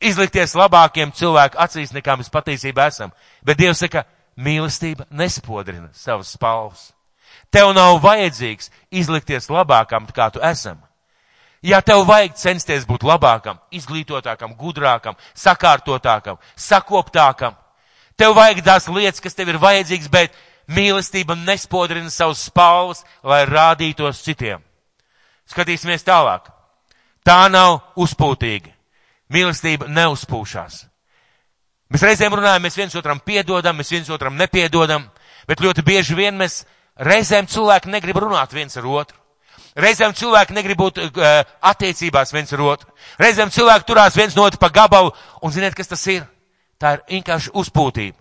Izlikties 0.00 0.54
labākiem 0.56 1.12
cilvēku 1.12 1.58
acīs, 1.60 1.92
nekā 1.92 2.14
mēs 2.16 2.30
patiesībā 2.32 2.86
esam. 2.88 3.10
Bet 3.44 3.58
Dievs 3.58 3.82
saka, 3.82 4.04
mīlestība 4.40 5.06
nespodrina 5.10 5.90
savas 5.92 6.32
spalvas. 6.34 6.90
Tev 7.50 7.72
nav 7.74 7.98
vajadzīgs 8.02 8.70
izlikties 8.90 9.50
labākam, 9.50 10.06
kā 10.14 10.30
tu 10.32 10.42
esam. 10.44 10.78
Ja 11.62 11.82
tev 11.84 12.06
vajag 12.08 12.38
censties 12.40 12.86
būt 12.88 13.04
labākam, 13.04 13.58
izglītotākam, 13.74 14.54
gudrākam, 14.56 15.18
sakārtotākam, 15.36 16.38
sakoptākam, 16.56 17.58
tev 18.16 18.32
vajag 18.38 18.62
tās 18.64 18.88
lietas, 18.88 19.20
kas 19.20 19.36
tev 19.36 19.52
ir 19.52 19.60
vajadzīgas, 19.60 20.08
bet 20.08 20.38
mīlestība 20.70 21.36
nespodrina 21.36 22.10
savus 22.10 22.46
spalvas, 22.48 23.04
lai 23.22 23.42
rādītos 23.48 24.22
citiem. 24.24 24.62
Skatīsimies 25.50 26.06
tālāk. 26.06 26.46
Tā 27.26 27.42
nav 27.52 27.80
uzpūtīga. 27.98 28.70
Mīlestība 29.30 29.90
neuzpūšās. 29.90 30.86
Mēs 31.90 32.04
reizēm 32.06 32.34
runājam, 32.38 32.62
mēs 32.62 32.76
viens 32.78 32.94
otram 32.94 33.18
piedodam, 33.18 33.78
mēs 33.80 33.90
viens 33.90 34.10
otram 34.14 34.36
nepiedodam, 34.38 35.08
bet 35.48 35.62
ļoti 35.62 35.82
bieži 35.82 36.14
vien 36.14 36.36
mēs 36.38 36.62
reizēm 37.02 37.48
cilvēki 37.50 37.90
negrib 37.90 38.20
runāt 38.22 38.54
viens 38.54 38.76
ar 38.78 38.86
otru. 38.86 39.16
Reizēm 39.80 40.14
cilvēki 40.14 40.54
negrib 40.54 40.78
būt 40.78 40.98
uh, 41.02 41.26
attiecībās 41.66 42.32
viens 42.34 42.52
ar 42.54 42.62
otru. 42.62 42.90
Reizēm 43.18 43.50
cilvēki 43.54 43.86
turās 43.86 44.16
viens 44.18 44.34
no 44.38 44.46
otru 44.46 44.58
pa 44.62 44.70
gabalu, 44.74 45.12
un 45.42 45.54
ziniet, 45.54 45.74
kas 45.78 45.90
tas 45.90 46.02
ir? 46.10 46.24
Tā 46.80 46.96
ir 46.96 47.04
vienkārši 47.10 47.52
uzpūtība. 47.58 48.18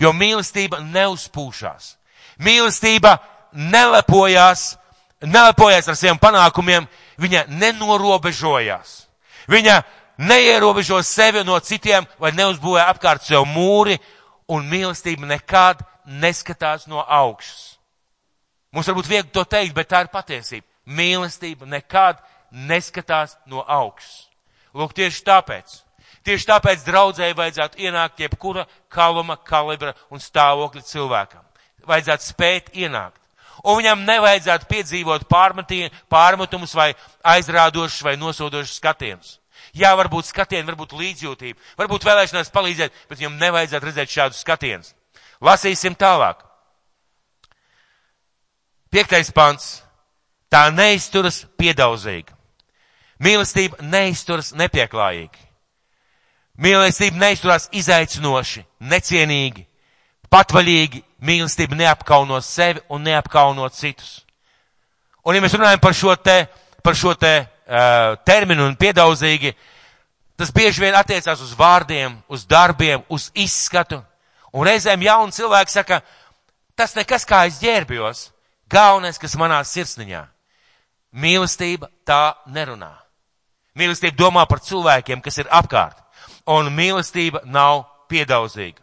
Jo 0.00 0.12
mīlestība 0.16 0.80
neuzpūšās. 0.80 1.94
Mīlestība 2.40 3.18
nelepojās, 3.52 4.74
nelepojās 5.24 5.88
ar 5.88 5.96
saviem 5.98 6.20
panākumiem, 6.20 6.88
viņa 7.20 7.46
nenorobežojās. 7.52 8.96
Viņa 9.50 9.80
neierobežo 10.20 11.00
sevi 11.06 11.42
no 11.44 11.56
citiem 11.64 12.06
vai 12.20 12.32
neuzbūvē 12.36 12.84
apkārt 12.92 13.24
sev 13.24 13.46
mūri 13.48 13.98
Un 14.50 14.66
mīlestība 14.66 15.28
nekad 15.30 15.84
neskatās 16.10 16.88
no 16.90 17.04
augšas. 17.04 17.76
Mums 18.74 18.88
varbūt 18.90 19.10
viegli 19.10 19.30
to 19.34 19.44
teikt, 19.46 19.74
bet 19.76 19.90
tā 19.90 20.02
ir 20.02 20.10
patiesība. 20.10 20.66
Mīlestība 20.90 21.68
nekad 21.70 22.18
neskatās 22.50 23.36
no 23.46 23.62
augšas. 23.62 24.26
Lūk, 24.74 24.94
tieši 24.98 25.22
tāpēc. 25.26 25.76
Tieši 26.26 26.48
tāpēc 26.50 26.82
draudzēji 26.86 27.38
vajadzētu 27.38 27.82
ienākt 27.86 28.22
jebkura 28.22 28.66
kaluma, 28.92 29.38
kalibra 29.38 29.94
un 30.10 30.22
stāvokļa 30.22 30.82
cilvēkam. 30.86 31.46
Vajadzētu 31.86 32.26
spēt 32.26 32.74
ienākt. 32.74 33.18
Un 33.62 33.78
viņam 33.78 34.02
nevajadzētu 34.08 34.66
piedzīvot 34.70 35.26
pārmetumus 35.30 36.74
vai 36.74 36.92
aizrādošus 37.22 38.02
vai 38.02 38.16
nosodošus 38.18 38.78
skatienus. 38.80 39.39
Jā, 39.76 39.92
varbūt 39.98 40.30
skatieni, 40.30 40.66
varbūt 40.66 40.96
līdzjūtība, 40.98 41.60
varbūt 41.78 42.06
vēlēšanās 42.08 42.50
palīdzēt, 42.54 42.96
bet 43.08 43.20
viņam 43.20 43.38
nevajadzētu 43.38 43.86
redzēt 43.86 44.14
šādus 44.14 44.42
skatienus. 44.42 44.94
Lasīsim 45.40 45.94
tālāk. 45.98 46.42
Piektais 48.90 49.30
pants. 49.30 49.78
Tā 50.50 50.66
neizturas 50.74 51.44
piedaudzīgi. 51.60 52.34
Mīlestība 53.22 53.84
neizturas 53.86 54.50
nepieklājīgi. 54.58 55.46
Mīlestība 56.60 57.20
neizturās 57.20 57.68
izaicinoši, 57.72 58.64
necienīgi, 58.90 59.62
patvaļīgi. 60.32 61.04
Mīlestība 61.24 61.76
neapkauno 61.76 62.40
sevi 62.42 62.80
un 62.90 63.04
neapkauno 63.04 63.68
citus. 63.76 64.24
Un 65.24 65.36
ja 65.36 65.42
mēs 65.44 65.54
runājam 65.54 65.80
par 65.84 65.94
šo 65.94 66.14
te, 66.16 66.46
par 66.82 66.96
šo 66.96 67.12
te 67.14 67.34
uh, 67.70 68.18
terminu 68.26 68.66
un 68.66 68.76
piedaudzīgi, 68.76 69.54
tas 70.40 70.50
bieži 70.54 70.82
vien 70.82 70.96
attiecās 70.98 71.40
uz 71.44 71.54
vārdiem, 71.56 72.18
uz 72.28 72.44
darbiem, 72.48 73.04
uz 73.08 73.30
izskatu. 73.34 74.00
Un 74.50 74.66
reizēm 74.66 75.02
jauni 75.06 75.34
cilvēki 75.36 75.72
saka, 75.72 76.00
tas 76.74 76.96
nekas 76.98 77.26
kā 77.28 77.44
es 77.46 77.60
ģērbjos, 77.62 78.26
galvenais, 78.70 79.18
kas 79.20 79.38
manā 79.38 79.60
sirsniņā. 79.64 80.24
Mīlestība 81.14 81.90
tā 82.06 82.34
nerunā. 82.50 82.92
Mīlestība 83.78 84.18
domā 84.18 84.46
par 84.50 84.62
cilvēkiem, 84.62 85.22
kas 85.22 85.38
ir 85.42 85.50
apkārt. 85.50 85.98
Un 86.50 86.70
mīlestība 86.74 87.44
nav 87.46 87.84
piedaudzīga. 88.10 88.82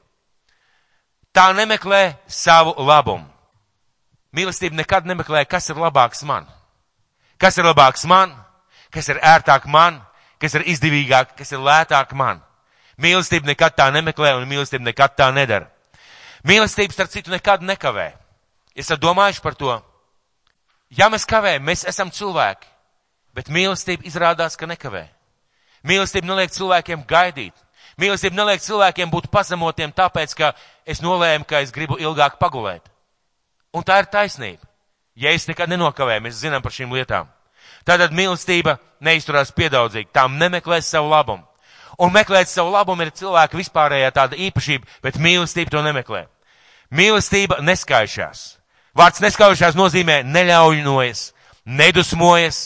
Tā 1.36 1.52
nemeklē 1.54 2.18
savu 2.32 2.74
labumu. 2.82 3.28
Mīlestība 4.36 4.80
nekad 4.80 5.08
nemeklē, 5.08 5.44
kas 5.50 5.70
ir 5.72 5.80
labāks 5.80 6.24
man. 6.28 6.48
Kas 7.38 7.58
ir 7.58 7.68
labāks 7.68 8.06
man, 8.10 8.34
kas 8.94 9.10
ir 9.10 9.20
ērtāk 9.22 9.68
man, 9.70 10.02
kas 10.42 10.56
ir 10.58 10.66
izdevīgāk, 10.74 11.36
kas 11.38 11.52
ir 11.52 11.64
lētāk 11.64 12.14
man. 12.18 12.42
Mīlestība 12.98 13.52
nekad 13.52 13.76
tā 13.78 13.90
nemeklē 13.94 14.34
un 14.38 14.48
mīlestība 14.50 14.90
nekad 14.90 15.14
tā 15.18 15.30
nedara. 15.34 15.70
Mīlestība, 16.48 16.94
starp 16.94 17.12
citu, 17.14 17.32
nekad 17.34 17.62
nekavē. 17.66 18.12
Esat 18.78 19.02
domājuši 19.02 19.44
par 19.44 19.58
to? 19.58 19.76
Ja 20.94 21.10
mēs 21.12 21.28
kavējam, 21.28 21.66
mēs 21.68 21.84
esam 21.90 22.12
cilvēki, 22.14 22.68
bet 23.36 23.52
mīlestība 23.54 24.08
izrādās, 24.08 24.56
ka 24.58 24.70
nekavē. 24.70 25.08
Mīlestība 25.88 26.30
neliek 26.30 26.54
cilvēkiem 26.54 27.04
gaidīt. 27.10 27.54
Mīlestība 27.98 28.38
neliek 28.38 28.62
cilvēkiem 28.62 29.12
būt 29.12 29.30
pazemotiem 29.34 29.94
tāpēc, 29.94 30.34
ka 30.38 30.54
es 30.86 31.02
nolēmu, 31.02 31.46
ka 31.50 31.62
es 31.66 31.74
gribu 31.74 31.98
ilgāk 32.02 32.38
pagulēt. 32.42 32.86
Un 33.74 33.86
tā 33.86 34.00
ir 34.02 34.10
taisnība. 34.14 34.64
Ja 35.18 35.34
es 35.34 35.48
nekad 35.50 35.70
nenokavēju, 35.70 36.24
mēs 36.24 36.42
zinām 36.42 36.62
par 36.62 36.74
šīm 36.74 36.94
lietām. 36.94 37.30
Tātad 37.88 38.12
mīlestība 38.12 38.78
neizturās 39.04 39.54
piedaudzīgi, 39.56 40.12
tām 40.12 40.36
nemeklēs 40.42 40.90
savu 40.92 41.12
labumu. 41.14 41.46
Un 41.98 42.12
meklēt 42.14 42.50
savu 42.52 42.74
labumu 42.76 43.08
ir 43.08 43.14
cilvēka 43.16 43.58
vispārējā 43.58 44.12
tāda 44.14 44.38
īpašība, 44.38 44.86
bet 45.02 45.18
mīlestība 45.18 45.72
to 45.74 45.82
nemeklē. 45.86 46.28
Mīlestība 46.94 47.62
neskaišās. 47.64 48.44
Vārds 48.98 49.22
neskaišās 49.24 49.78
nozīmē 49.78 50.20
neļaujunojas, 50.26 51.32
nedusmojas, 51.66 52.60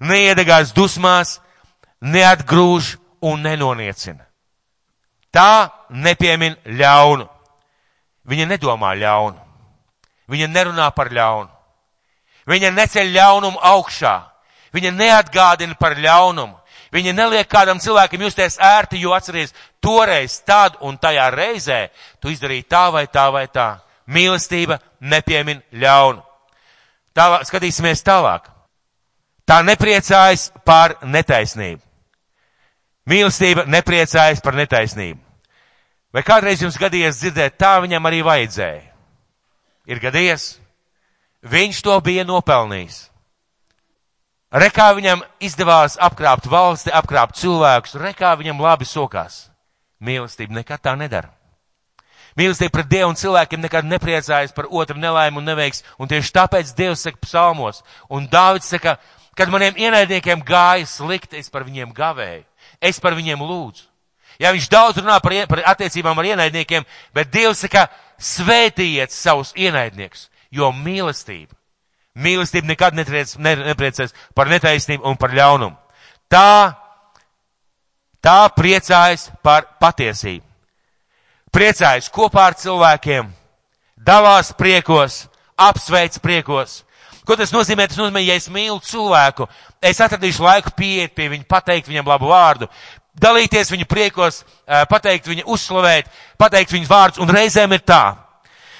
neiedegās 0.00 0.72
dusmās, 0.76 1.40
neatgrūž 2.00 2.96
un 3.26 3.42
nenoniecina. 3.42 4.26
Tā 5.34 5.70
nepiemin 5.90 6.56
ļaunu. 6.64 7.26
Viņa 8.26 8.46
nedomā 8.54 8.94
ļaunu. 8.98 9.42
Viņa 10.30 10.48
nerunā 10.50 10.88
par 10.94 11.12
ļaunu. 11.14 11.50
Viņa 12.46 12.70
neceļ 12.74 13.12
ļaunumu 13.14 13.60
augšā. 13.62 14.14
Viņa 14.74 14.92
neatgādina 14.94 15.76
par 15.78 15.96
ļaunumu. 15.98 16.56
Viņa 16.94 17.12
neliek 17.12 17.48
kādam 17.50 17.80
cilvēkam 17.82 18.22
justies 18.24 18.58
ērti, 18.62 19.00
jo 19.02 19.12
atceries, 19.12 19.54
toreiz, 19.82 20.38
tad 20.46 20.78
un 20.80 20.98
tajā 20.98 21.26
reizē 21.34 21.80
tu 22.22 22.30
izdarīji 22.30 22.68
tā 22.70 22.86
vai 22.94 23.06
tā 23.06 23.26
vai 23.34 23.46
tā. 23.50 23.78
Mīlestība 24.06 24.78
nepiemin 25.00 25.62
ļaunu. 25.72 26.22
Tālāk, 27.16 27.46
skatīsimies 27.48 28.04
tālāk. 28.06 28.46
Tā 29.46 29.62
nepriecājas 29.66 30.50
par 30.66 30.96
netaisnību. 31.02 31.82
Mīlestība 33.06 33.66
nepriecājas 33.70 34.42
par 34.42 34.56
netaisnību. 34.58 35.20
Vai 36.14 36.22
kādreiz 36.26 36.62
jums 36.62 36.78
gadījies 36.80 37.18
dzirdēt, 37.20 37.58
tā 37.60 37.76
viņam 37.82 38.06
arī 38.08 38.22
vajadzēja? 38.26 38.82
Ir 39.86 40.00
gadījies? 40.02 40.46
Viņš 41.46 41.82
to 41.86 41.98
bija 42.02 42.24
nopelnījis. 42.26 42.96
Rekā 44.54 44.92
viņam 44.94 45.24
izdevās 45.42 45.96
apkrāpt 45.98 46.46
valsti, 46.46 46.92
apkrāpt 46.94 47.34
cilvēkus, 47.40 47.96
rekā 47.98 48.36
viņam 48.38 48.60
labi 48.62 48.86
sokās. 48.86 49.48
Mīlestība 49.98 50.54
nekad 50.60 50.84
tā 50.84 50.94
nedara. 50.94 51.32
Mīlestība 52.36 52.76
pret 52.76 52.88
Dievu 52.90 53.08
un 53.10 53.18
cilvēkiem 53.18 53.62
nekad 53.64 53.88
nepriecājas 53.88 54.52
par 54.54 54.68
otru 54.70 54.98
nelaimu 55.00 55.40
un 55.40 55.48
neveiks, 55.48 55.82
un 55.98 56.06
tieši 56.06 56.34
tāpēc 56.36 56.70
Dievs 56.76 57.02
saka 57.02 57.18
psalmos, 57.24 57.82
un 58.12 58.28
Dāvids 58.28 58.68
saka, 58.70 58.98
kad 59.34 59.50
maniem 59.50 59.74
ienaidniekiem 59.80 60.44
gāja 60.46 60.86
slikti, 60.86 61.40
es 61.40 61.50
par 61.50 61.64
viņiem 61.64 61.96
gavēju, 61.96 62.44
es 62.78 63.00
par 63.00 63.16
viņiem 63.16 63.40
lūdzu. 63.40 63.88
Ja 64.38 64.52
viņš 64.52 64.68
daudz 64.68 65.00
runā 65.00 65.16
par, 65.24 65.32
par 65.48 65.64
attiecībām 65.72 66.18
ar 66.20 66.30
ienaidniekiem, 66.34 66.84
bet 67.16 67.32
Dievs 67.32 67.64
saka, 67.64 67.88
svētījiet 68.20 69.16
savus 69.16 69.56
ienaidniekus, 69.56 70.28
jo 70.52 70.68
mīlestība, 70.76 71.55
mīlestība 72.16 72.72
nekad 72.72 72.96
netriec, 72.96 73.36
ne, 73.38 73.54
nepriecēs 73.70 74.14
par 74.34 74.50
netaisnību 74.50 75.06
un 75.06 75.18
par 75.20 75.34
ļaunumu. 75.36 75.76
Tā, 76.32 76.74
tā 78.24 78.38
priecājas 78.56 79.28
par 79.44 79.68
patiesību. 79.80 80.44
Priecājas 81.54 82.10
kopā 82.12 82.50
ar 82.50 82.56
cilvēkiem, 82.58 83.30
dalās 83.96 84.50
priekos, 84.56 85.24
apsveic 85.56 86.18
priekos. 86.20 86.82
Ko 87.26 87.34
tas 87.38 87.50
nozīmē? 87.54 87.88
Tas 87.88 87.98
nozīmē, 87.98 88.22
ja 88.22 88.36
es 88.38 88.50
mīlu 88.52 88.78
cilvēku, 88.84 89.48
es 89.82 90.00
atradīšu 90.02 90.44
laiku 90.44 90.74
pieiet 90.76 91.14
pie 91.16 91.30
viņa, 91.32 91.46
pateikt 91.48 91.88
viņam 91.90 92.10
labu 92.12 92.30
vārdu, 92.30 92.68
dalīties 93.18 93.72
viņu 93.72 93.88
priekos, 93.90 94.44
pateikt 94.90 95.26
viņu 95.30 95.46
uzslavēt, 95.56 96.10
pateikt 96.38 96.74
viņu 96.76 96.90
vārdus, 96.90 97.22
un 97.22 97.32
reizēm 97.32 97.74
ir 97.74 97.82
tā. 97.86 98.04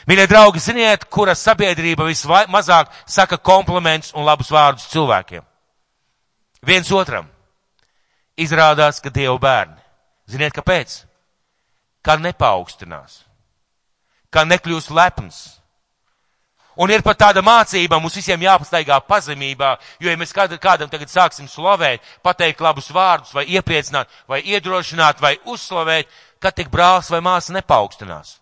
Mīļie 0.07 0.27
draugi, 0.31 0.63
ziniet, 0.63 1.09
kura 1.11 1.35
sabiedrība 1.35 2.07
vismazāk 2.07 2.93
saka 3.11 3.39
kompliments 3.43 4.13
un 4.15 4.27
labus 4.27 4.53
vārdus 4.55 4.87
cilvēkiem? 4.93 5.43
Viens 6.63 6.93
otram. 6.95 7.27
Izrādās, 8.39 9.01
ka 9.03 9.11
Dievu 9.11 9.39
bērni. 9.43 9.79
Ziniet, 10.31 10.55
kāpēc? 10.55 11.01
Kā 12.07 12.19
nepaukstinās. 12.21 13.25
Kā 14.31 14.45
nekļūst 14.47 14.93
lepns 14.95 15.45
Un 16.77 16.93
ir 16.93 17.01
pat 17.01 17.17
tāda 17.17 17.41
mācība, 17.41 17.97
mums 18.01 18.19
visiem 18.19 18.43
jāpastaigā 18.45 18.99
pazemībā, 19.09 19.71
jo 20.01 20.11
ja 20.13 20.17
mēs 20.21 20.35
kādam 20.37 20.91
tagad 20.93 21.09
sāksim 21.09 21.49
slavēt, 21.49 22.05
pateikt 22.23 22.61
labus 22.61 22.91
vārdus, 22.93 23.33
vai 23.33 23.47
iepriecināt, 23.49 24.13
vai 24.29 24.43
iedrošināt, 24.45 25.23
vai 25.25 25.39
uzslavēt, 25.49 26.11
kad 26.39 26.53
tik 26.53 26.69
brālis 26.69 27.09
vai 27.11 27.23
māsa 27.25 27.57
nepaukstinās. 27.57 28.37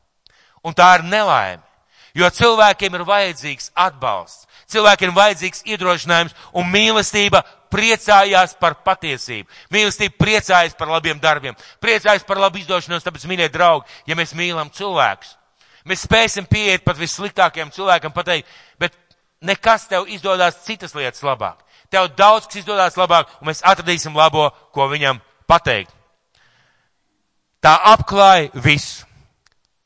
Un 0.64 0.76
tā 0.76 0.88
ir 0.98 1.04
nelaime, 1.04 1.62
jo 2.16 2.30
cilvēkiem 2.30 2.96
ir 2.96 3.04
vajadzīgs 3.08 3.70
atbalsts, 3.76 4.48
cilvēkiem 4.72 5.10
ir 5.10 5.18
vajadzīgs 5.18 5.64
iedrošinājums, 5.68 6.34
un 6.56 6.70
mīlestība 6.72 7.44
priecājās 7.74 8.56
par 8.56 8.78
patiesību. 8.86 9.50
Mīlestība 9.74 10.16
priecājas 10.24 10.76
par 10.78 10.88
labiem 10.94 11.20
darbiem, 11.20 11.56
priecājas 11.84 12.24
par 12.24 12.40
labu 12.40 12.62
izdošanos, 12.62 13.04
tāpēc, 13.04 13.28
mīļie 13.28 13.50
draugi, 13.52 13.90
ja 14.08 14.16
mēs 14.16 14.32
mīlam 14.38 14.72
cilvēkus, 14.72 15.36
Mēs 15.84 16.06
spēsim 16.06 16.46
pieiet 16.48 16.84
pat 16.84 16.96
vissliktākajam 16.96 17.70
cilvēkam 17.72 18.12
pateikt, 18.14 18.48
bet 18.80 18.94
nekas 19.44 19.84
tev 19.90 20.08
izdodas 20.08 20.62
citas 20.64 20.94
lietas 20.96 21.20
labāk. 21.24 21.58
Tev 21.92 22.08
daudz 22.16 22.48
kas 22.48 22.62
izdodas 22.62 22.96
labāk, 22.96 23.28
un 23.40 23.50
mēs 23.50 23.60
atradīsim 23.60 24.16
labo, 24.16 24.48
ko 24.72 24.88
viņam 24.88 25.20
pateikt. 25.48 25.92
Tā 27.60 27.76
apklāja 27.92 28.48
visu. 28.64 29.03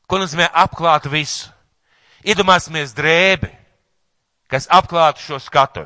Ko 0.09 0.17
nozīmē 0.17 0.49
apklāt 0.57 1.05
visu? 1.11 1.51
Iedomāsimies 2.25 2.91
drēbi, 2.97 3.47
kas 4.51 4.67
apklātu 4.67 5.21
šo 5.23 5.37
skatu. 5.39 5.85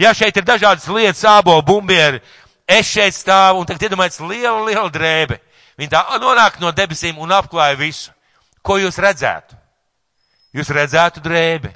Jā, 0.00 0.12
šeit 0.16 0.36
ir 0.36 0.46
dažādas 0.46 0.86
lietas, 0.88 1.24
ābolu, 1.26 1.64
bumbieri. 1.66 2.20
Es 2.68 2.86
šeit 2.86 3.16
stāvu 3.16 3.60
un 3.60 3.66
tagad 3.66 3.88
iedomājieties 3.88 4.22
lielu, 4.22 4.64
lielu 4.68 4.92
drēbi. 4.94 5.40
Viņa 5.80 5.90
tā 5.90 6.20
nonāk 6.22 6.60
no 6.60 6.70
debesīm 6.76 7.18
un 7.18 7.32
apklāja 7.34 7.78
visu. 7.80 8.12
ko 8.62 8.76
jūs 8.76 8.98
redzētu? 9.00 9.56
Jūs 10.52 10.68
redzētu 10.68 11.20
drēbi. 11.24 11.70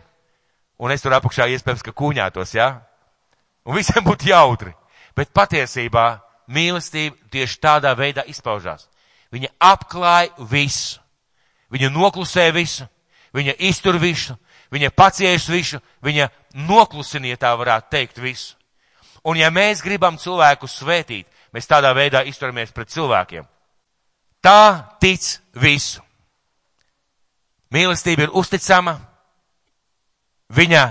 Un 0.79 0.91
es 0.91 1.03
tur 1.03 1.15
apakšā 1.17 1.47
iespējams, 1.49 1.83
ka 1.83 1.93
kuņātos, 1.93 2.55
jā? 2.55 2.67
Ja? 2.69 2.83
Un 3.65 3.77
visiem 3.79 4.05
būtu 4.05 4.29
jautri. 4.29 4.75
Bet 5.17 5.33
patiesībā 5.33 6.21
mīlestība 6.53 7.17
tieši 7.33 7.61
tādā 7.63 7.95
veidā 7.97 8.25
izpaužās. 8.29 8.89
Viņa 9.33 9.49
apklāja 9.59 10.47
visu. 10.51 11.01
Viņa 11.72 11.90
noklusē 11.90 12.50
visu. 12.55 12.87
Viņa 13.35 13.57
iztur 13.68 13.98
visu. 13.98 14.37
Viņa 14.72 14.90
pacieš 14.90 15.48
visu. 15.48 15.81
Viņa 16.03 16.29
noklusina, 16.68 17.31
ja 17.33 17.40
tā 17.40 17.55
varētu 17.59 17.90
teikt, 17.90 18.20
visu. 18.22 18.57
Un 19.24 19.38
ja 19.40 19.48
mēs 19.50 19.81
gribam 19.81 20.18
cilvēku 20.20 20.68
svētīt, 20.68 21.27
mēs 21.55 21.68
tādā 21.70 21.94
veidā 21.96 22.24
izturamies 22.29 22.74
pret 22.77 22.92
cilvēkiem. 22.92 23.46
Tā 24.44 24.98
tic 25.00 25.24
visu. 25.57 26.03
Mīlestība 27.72 28.27
ir 28.27 28.35
uzticama, 28.37 28.98
viņa 30.53 30.83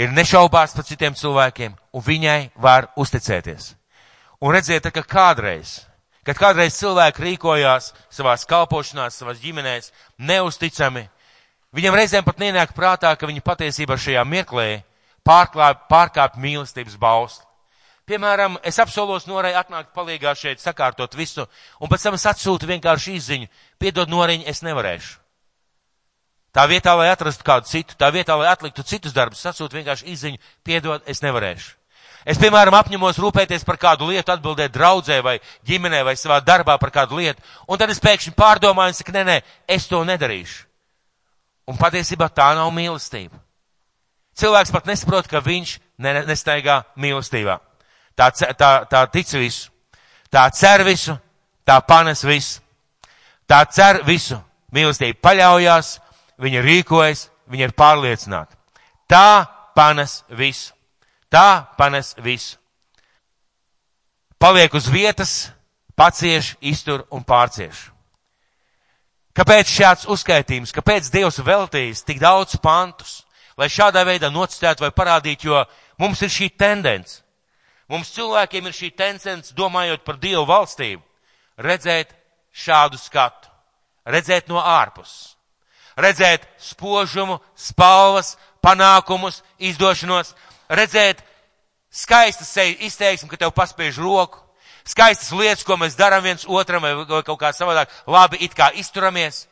ir 0.00 0.14
nešaubās 0.14 0.76
par 0.76 0.86
citiem 0.86 1.16
cilvēkiem, 1.18 1.74
un 1.92 2.02
viņai 2.02 2.54
var 2.54 2.92
uzticēties. 2.96 3.74
Un 4.40 4.54
redziet, 4.54 4.86
ka 4.94 5.02
kādreiz, 5.02 5.82
kad 6.26 6.38
kādreiz 6.40 6.76
cilvēki 6.78 7.22
rīkojās 7.24 7.92
savās 8.12 8.46
kalpošanās, 8.48 9.18
savās 9.20 9.40
ģimenēs 9.42 9.92
neusticami, 10.18 11.06
viņam 11.74 11.96
reizēm 12.00 12.26
pat 12.26 12.40
nenāk 12.42 12.74
prātā, 12.76 13.14
ka 13.16 13.28
viņi 13.28 13.44
patiesībā 13.44 13.98
šajā 14.00 14.24
mirklē 14.28 14.68
pārkāp 15.24 16.38
mīlestības 16.40 16.96
bausli. 17.00 17.44
Piemēram, 18.04 18.58
es 18.60 18.76
apsolos 18.82 19.24
norai 19.24 19.54
atnākt 19.56 19.94
palīgā 19.96 20.34
šeit, 20.36 20.60
sakārtot 20.60 21.14
visu, 21.16 21.46
un 21.80 21.88
pēc 21.88 22.02
tam 22.04 22.16
es 22.18 22.26
atsūtu 22.28 22.68
vienkārši 22.68 23.14
izziņu, 23.16 23.48
piedod 23.80 24.12
noriņu, 24.12 24.44
es 24.50 24.60
nevarēšu. 24.60 25.14
Tā 26.54 26.66
vietā, 26.70 26.92
lai 26.94 27.08
atrastu 27.10 27.42
kādu 27.46 27.66
citu, 27.66 27.96
tā 27.98 28.10
vietā, 28.14 28.36
lai 28.38 28.50
atliktu 28.52 28.84
citus 28.86 29.16
darbus, 29.16 29.40
sasūtu 29.42 29.80
vienkārši 29.80 30.12
izziņu, 30.12 30.42
piedod, 30.62 31.02
es 31.10 31.24
nevarēšu. 31.24 31.72
Es, 32.24 32.38
piemēram, 32.40 32.74
apņemos 32.78 33.18
rūpēties 33.20 33.66
par 33.68 33.76
kādu 33.80 34.08
lietu, 34.08 34.32
atbildēt 34.32 34.72
draudzē 34.72 35.18
vai 35.24 35.36
ģimenē 35.68 36.00
vai 36.06 36.14
savā 36.16 36.38
darbā 36.40 36.78
par 36.80 36.92
kādu 36.94 37.20
lietu, 37.20 37.42
un 37.68 37.80
tad 37.80 37.92
es 37.92 38.00
pēkšņi 38.00 38.32
pārdomāju 38.38 38.94
un 38.94 38.96
saku, 38.96 39.12
nē, 39.12 39.24
nē, 39.28 39.36
es 39.68 39.88
to 39.90 40.00
nedarīšu. 40.08 40.64
Un 41.68 41.76
patiesībā 41.80 42.30
tā 42.32 42.50
nav 42.56 42.72
mīlestība. 42.72 43.36
Cilvēks 44.34 44.72
pat 44.74 44.88
nesaprot, 44.88 45.28
ka 45.30 45.44
viņš 45.44 45.76
nestaigā 46.00 46.80
mīlestībā. 47.00 47.58
Tā, 48.18 48.30
tā, 48.32 48.70
tā 48.90 49.04
tic 49.12 49.30
visu, 49.36 49.70
tā 50.32 50.46
cer 50.54 50.84
visu, 50.86 51.16
tā 51.66 51.78
panes 51.86 52.24
visu, 52.24 52.60
tā 53.48 53.64
cer 53.70 54.02
visu. 54.06 54.40
Mīlestība 54.74 55.20
paļaujās, 55.22 55.98
viņa 56.42 56.62
rīkojas, 56.64 57.28
viņa 57.46 57.68
ir 57.68 57.74
pārliecināta. 57.78 58.56
Tā 59.06 59.46
panes 59.76 60.22
visu. 60.34 60.73
Tā 61.34 61.66
panes 61.74 62.12
visu. 62.22 62.60
Paliek 64.38 64.74
uz 64.76 64.86
vietas, 64.86 65.50
pacieš, 65.98 66.52
iztur 66.62 67.02
un 67.10 67.24
pārcieš. 67.26 67.88
Kāpēc 69.34 69.66
šāds 69.66 70.06
uzskaitījums, 70.06 70.70
kāpēc 70.74 71.08
Dievs 71.10 71.40
veltījis 71.42 72.04
tik 72.06 72.20
daudz 72.22 72.54
pantus, 72.62 73.24
lai 73.58 73.66
šādā 73.66 74.04
veidā 74.06 74.30
nocitētu 74.30 74.84
vai 74.84 74.92
parādītu, 74.94 75.48
jo 75.48 75.64
mums 75.98 76.22
ir 76.22 76.30
šī 76.30 76.52
tendence. 76.54 77.24
Mums 77.90 78.14
cilvēkiem 78.14 78.70
ir 78.70 78.76
šī 78.76 78.92
tendence, 78.94 79.54
domājot 79.58 80.04
par 80.06 80.20
Dievu 80.22 80.46
valstību, 80.46 81.02
redzēt 81.58 82.14
šādu 82.54 83.00
skatu, 83.00 83.50
redzēt 84.06 84.46
no 84.48 84.62
ārpuses, 84.62 85.34
redzēt 85.98 86.46
spožumu, 86.62 87.40
spalvas, 87.58 88.36
panākumus, 88.62 89.42
izdošanos, 89.58 90.32
redzēt 90.68 91.22
skaistas 91.94 92.50
seju 92.50 92.76
izteiksmi, 92.86 93.28
ka 93.30 93.38
tev 93.40 93.54
paspiež 93.54 93.98
roku, 94.02 94.40
skaistas 94.84 95.32
lietas, 95.32 95.64
ko 95.64 95.78
mēs 95.80 95.96
darām 95.98 96.24
viens 96.24 96.46
otram 96.48 96.82
vai 96.84 96.94
kaut 97.06 97.40
kā 97.40 97.52
savādāk, 97.54 97.92
labi 98.06 98.42
it 98.44 98.54
kā 98.56 98.70
izturamies, 98.74 99.46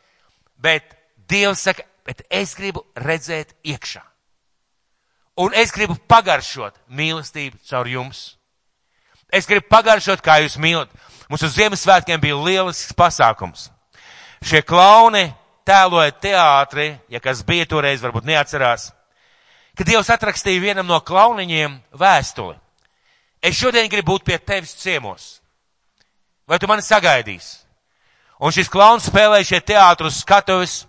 bet 0.59 0.99
Dievs 1.29 1.63
saka, 1.65 1.85
bet 2.05 2.25
es 2.31 2.55
gribu 2.59 2.83
redzēt 2.99 3.55
iekšā. 3.65 4.03
Un 5.41 5.55
es 5.57 5.73
gribu 5.73 5.97
pagaršot 6.11 6.77
mīlestību 6.93 7.63
caur 7.71 7.89
jums. 7.89 8.35
Es 9.33 9.47
gribu 9.49 9.65
pagaršot, 9.71 10.21
kā 10.21 10.43
jūs 10.43 10.59
mīlat. 10.61 10.91
Mums 11.31 11.47
uz 11.47 11.55
Ziemassvētkiem 11.57 12.21
bija 12.21 12.37
lielisks 12.37 12.93
pasākums. 12.93 13.71
Šie 14.45 14.61
klauni 14.67 15.31
tēloja 15.65 16.13
teātri, 16.21 16.91
ja 17.09 17.23
kas 17.23 17.41
bija 17.47 17.65
toreiz, 17.71 18.03
varbūt 18.05 18.27
neatcerās, 18.29 18.91
ka 19.77 19.87
Dievs 19.89 20.11
atrakstīja 20.13 20.63
vienam 20.63 20.87
no 20.89 21.01
klauniņiem 21.01 21.79
vēstuli. 21.99 22.57
Es 23.43 23.59
šodien 23.59 23.89
gribu 23.91 24.15
būt 24.15 24.27
pie 24.29 24.39
tevis 24.39 24.77
ciemos. 24.79 25.41
Vai 26.47 26.59
tu 26.63 26.69
mani 26.71 26.85
sagaidīsi? 26.85 27.63
Un 28.43 28.55
šis 28.55 28.71
klauns 28.71 29.07
spēlēja 29.07 29.47
šie 29.53 29.61
teātrus 29.73 30.21
skatuves, 30.23 30.83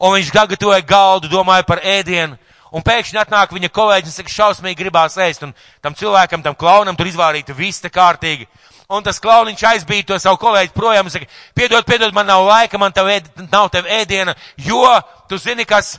un 0.00 0.12
viņš 0.16 0.32
gatavoja 0.34 0.84
galdu, 0.84 1.30
domāja 1.32 1.64
par 1.64 1.80
ēdienu, 1.80 2.36
un 2.72 2.84
pēkšņi 2.84 3.20
atnāk 3.22 3.52
viņa 3.54 3.70
kolēģis 3.72 4.12
un 4.12 4.16
saka, 4.18 4.32
šausmīgi 4.34 4.80
gribās 4.80 5.16
ēst, 5.20 5.46
un 5.46 5.54
tam 5.84 5.96
cilvēkam, 5.96 6.44
tam 6.44 6.56
klaunam 6.58 6.96
tur 6.96 7.08
izvārīta 7.08 7.56
vista 7.56 7.88
kārtīgi. 7.92 8.48
Un 8.92 9.04
tas 9.04 9.20
klauniņš 9.24 9.64
aizbīja 9.70 10.10
to 10.10 10.18
savu 10.20 10.36
kolēģi 10.42 10.74
projām 10.76 11.08
un 11.08 11.14
saka, 11.14 11.28
piedod, 11.56 11.84
piedod, 11.88 12.12
man 12.12 12.28
nav 12.28 12.44
laika, 12.44 12.80
man 12.80 12.92
tev 12.92 13.08
ēd, 13.08 13.30
nav 13.48 13.70
tev 13.72 13.88
ēdiena, 13.88 14.36
jo 14.60 14.84
tu 15.30 15.40
zini, 15.40 15.64
kas, 15.64 15.94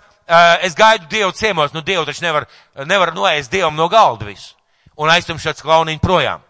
es 0.62 0.75
gaidu 0.75 1.07
Dievu 1.12 1.31
ciemos, 1.31 1.73
nu 1.73 1.81
Dievu 1.81 2.05
taču 2.05 2.23
nevar, 2.23 2.47
nevar 2.86 3.13
noēst 3.15 3.51
Dievam 3.51 3.75
no 3.75 3.89
galda 3.89 4.25
visu. 4.25 4.55
Un 4.95 5.09
aiztum 5.09 5.39
šāds 5.41 5.63
klauniņš 5.65 6.01
projām. 6.03 6.43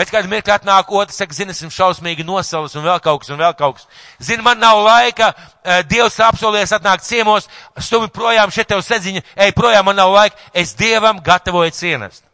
Bet 0.00 0.08
kādu 0.08 0.30
mirkli 0.30 0.52
atnāk 0.54 0.88
otrs, 0.96 1.18
saka, 1.18 1.34
zini, 1.34 1.52
esmu 1.52 1.68
šausmīgi 1.74 2.24
nosalis 2.24 2.76
un 2.78 2.86
vēl 2.86 3.02
kaut 3.04 3.20
kas 3.20 3.32
un 3.34 3.40
vēl 3.40 3.52
kaut 3.58 3.76
kas. 3.76 3.88
Zini, 4.22 4.42
man 4.46 4.60
nav 4.62 4.78
laika, 4.80 5.32
eh, 5.64 5.82
Dievs 5.84 6.16
apsolies 6.24 6.72
atnākt 6.72 7.04
ciemos, 7.04 7.48
stumi 7.76 8.08
projām, 8.08 8.52
šeit 8.54 8.70
tev 8.70 8.80
sedziņa, 8.86 9.22
ej 9.36 9.52
projām, 9.52 9.84
man 9.84 9.98
nav 10.00 10.14
laika, 10.14 10.36
es 10.54 10.72
Dievam 10.78 11.20
gatavoju 11.20 11.74
cienest. 11.76 12.24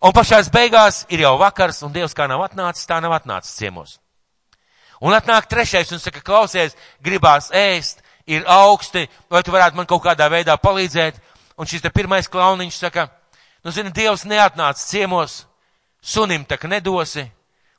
Un 0.00 0.12
pašās 0.12 0.48
beigās 0.52 1.06
ir 1.08 1.24
jau 1.24 1.34
vakars, 1.40 1.82
un 1.82 1.92
Dievs 1.92 2.14
kā 2.14 2.28
nav 2.28 2.44
atnācis, 2.46 2.86
tā 2.86 3.00
nav 3.02 3.16
atnācis 3.18 3.56
ciemos. 3.56 3.98
Un 5.00 5.16
atnāk 5.16 5.48
trešais 5.48 5.90
un 5.92 5.98
saka, 5.98 6.20
klausies, 6.20 6.76
gribās 7.02 7.50
ēst, 7.50 8.04
ir 8.26 8.44
augsti, 8.46 9.06
vai 9.30 9.42
tu 9.42 9.52
varētu 9.54 9.76
man 9.76 9.88
kaut 9.88 10.02
kādā 10.04 10.28
veidā 10.30 10.56
palīdzēt. 10.60 11.20
Un 11.60 11.68
šis 11.68 11.82
te 11.84 11.90
pirmais 11.92 12.28
klauniņš 12.28 12.78
saka, 12.80 13.08
nu 13.64 13.72
zini, 13.74 13.92
Dievs 13.92 14.24
neatnāca 14.24 14.80
ciemos, 14.80 15.44
sunim 16.00 16.44
tak 16.44 16.64
nedosi. 16.64 17.26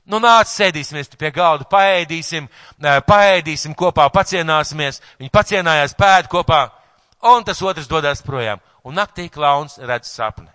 Nu, 0.05 0.17
nāc, 0.19 0.49
sēdīsimies 0.49 1.11
pie 1.13 1.29
galda, 1.33 1.65
paēdīsim, 1.69 2.47
paēdīsim 3.07 3.75
kopā, 3.77 4.07
pacienāsimies. 4.13 4.99
Viņi 5.21 5.33
pacienājās 5.33 5.93
pēd 5.97 6.29
kopā, 6.29 6.65
un 7.31 7.45
tas 7.45 7.61
otrs 7.61 7.89
dodas 7.89 8.23
projām. 8.25 8.61
Un 8.83 8.97
naktī 8.97 9.27
klauns 9.29 9.77
redz 9.77 10.09
sapni. 10.09 10.49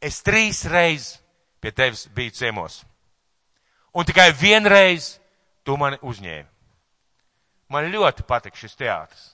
Es 0.00 0.22
trīs 0.24 0.64
reizes 0.66 1.20
pie 1.62 1.70
tevis 1.70 2.08
biju 2.10 2.32
ciemos. 2.34 2.80
Un 3.94 4.08
tikai 4.08 4.32
vienreiz 4.32 5.18
tu 5.62 5.76
mani 5.76 6.00
uzņēmi. 6.02 6.48
Man 7.72 7.88
ļoti 7.88 8.26
patīk 8.28 8.58
šis 8.58 8.76
teātris. 8.76 9.30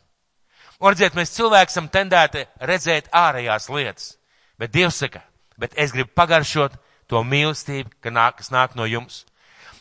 Un 0.78 0.92
redziet, 0.92 1.16
mēs 1.18 1.34
cilvēki 1.34 1.72
esam 1.72 1.88
tendēti 1.90 2.44
redzēt 2.62 3.08
ārējās 3.10 3.66
lietas, 3.74 4.12
bet 4.60 4.70
Dievs 4.70 5.00
saka, 5.02 5.24
bet 5.58 5.74
es 5.74 5.90
gribu 5.90 6.12
pagaršot 6.14 6.76
to 7.10 7.24
mīlestību, 7.26 7.90
ka 8.04 8.12
nāk, 8.14 8.38
kas 8.38 8.52
nāk 8.54 8.76
no 8.78 8.86
jums. 8.86 9.24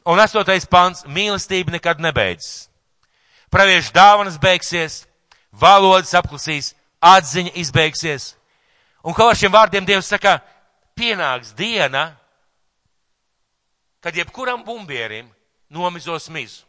Un 0.08 0.18
astotais 0.24 0.66
pants- 0.66 1.06
mīlestība 1.18 1.76
nekad 1.76 2.02
nebeidzas. 2.02 2.70
Praviešu 3.52 3.94
dāvanas 3.94 4.40
beigsies, 4.42 5.06
valodas 5.52 6.14
apklusīs, 6.18 6.74
atziņa 7.02 7.54
izbeigsies. 7.54 8.36
Un 9.04 9.14
kā 9.14 9.30
ar 9.30 9.36
šiem 9.36 9.52
vārdiem 9.52 9.86
Dievs 9.86 10.10
saka, 10.10 10.42
pienāks 10.98 11.54
diena, 11.54 12.18
kad 14.02 14.16
jebkuram 14.16 14.64
bumbierim 14.64 15.30
nomizos 15.70 16.30
mizu. 16.30 16.67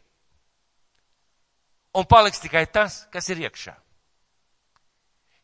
Un 1.99 2.07
paliks 2.07 2.39
tikai 2.39 2.67
tas, 2.71 3.03
kas 3.11 3.27
ir 3.33 3.43
iekšā. 3.49 3.75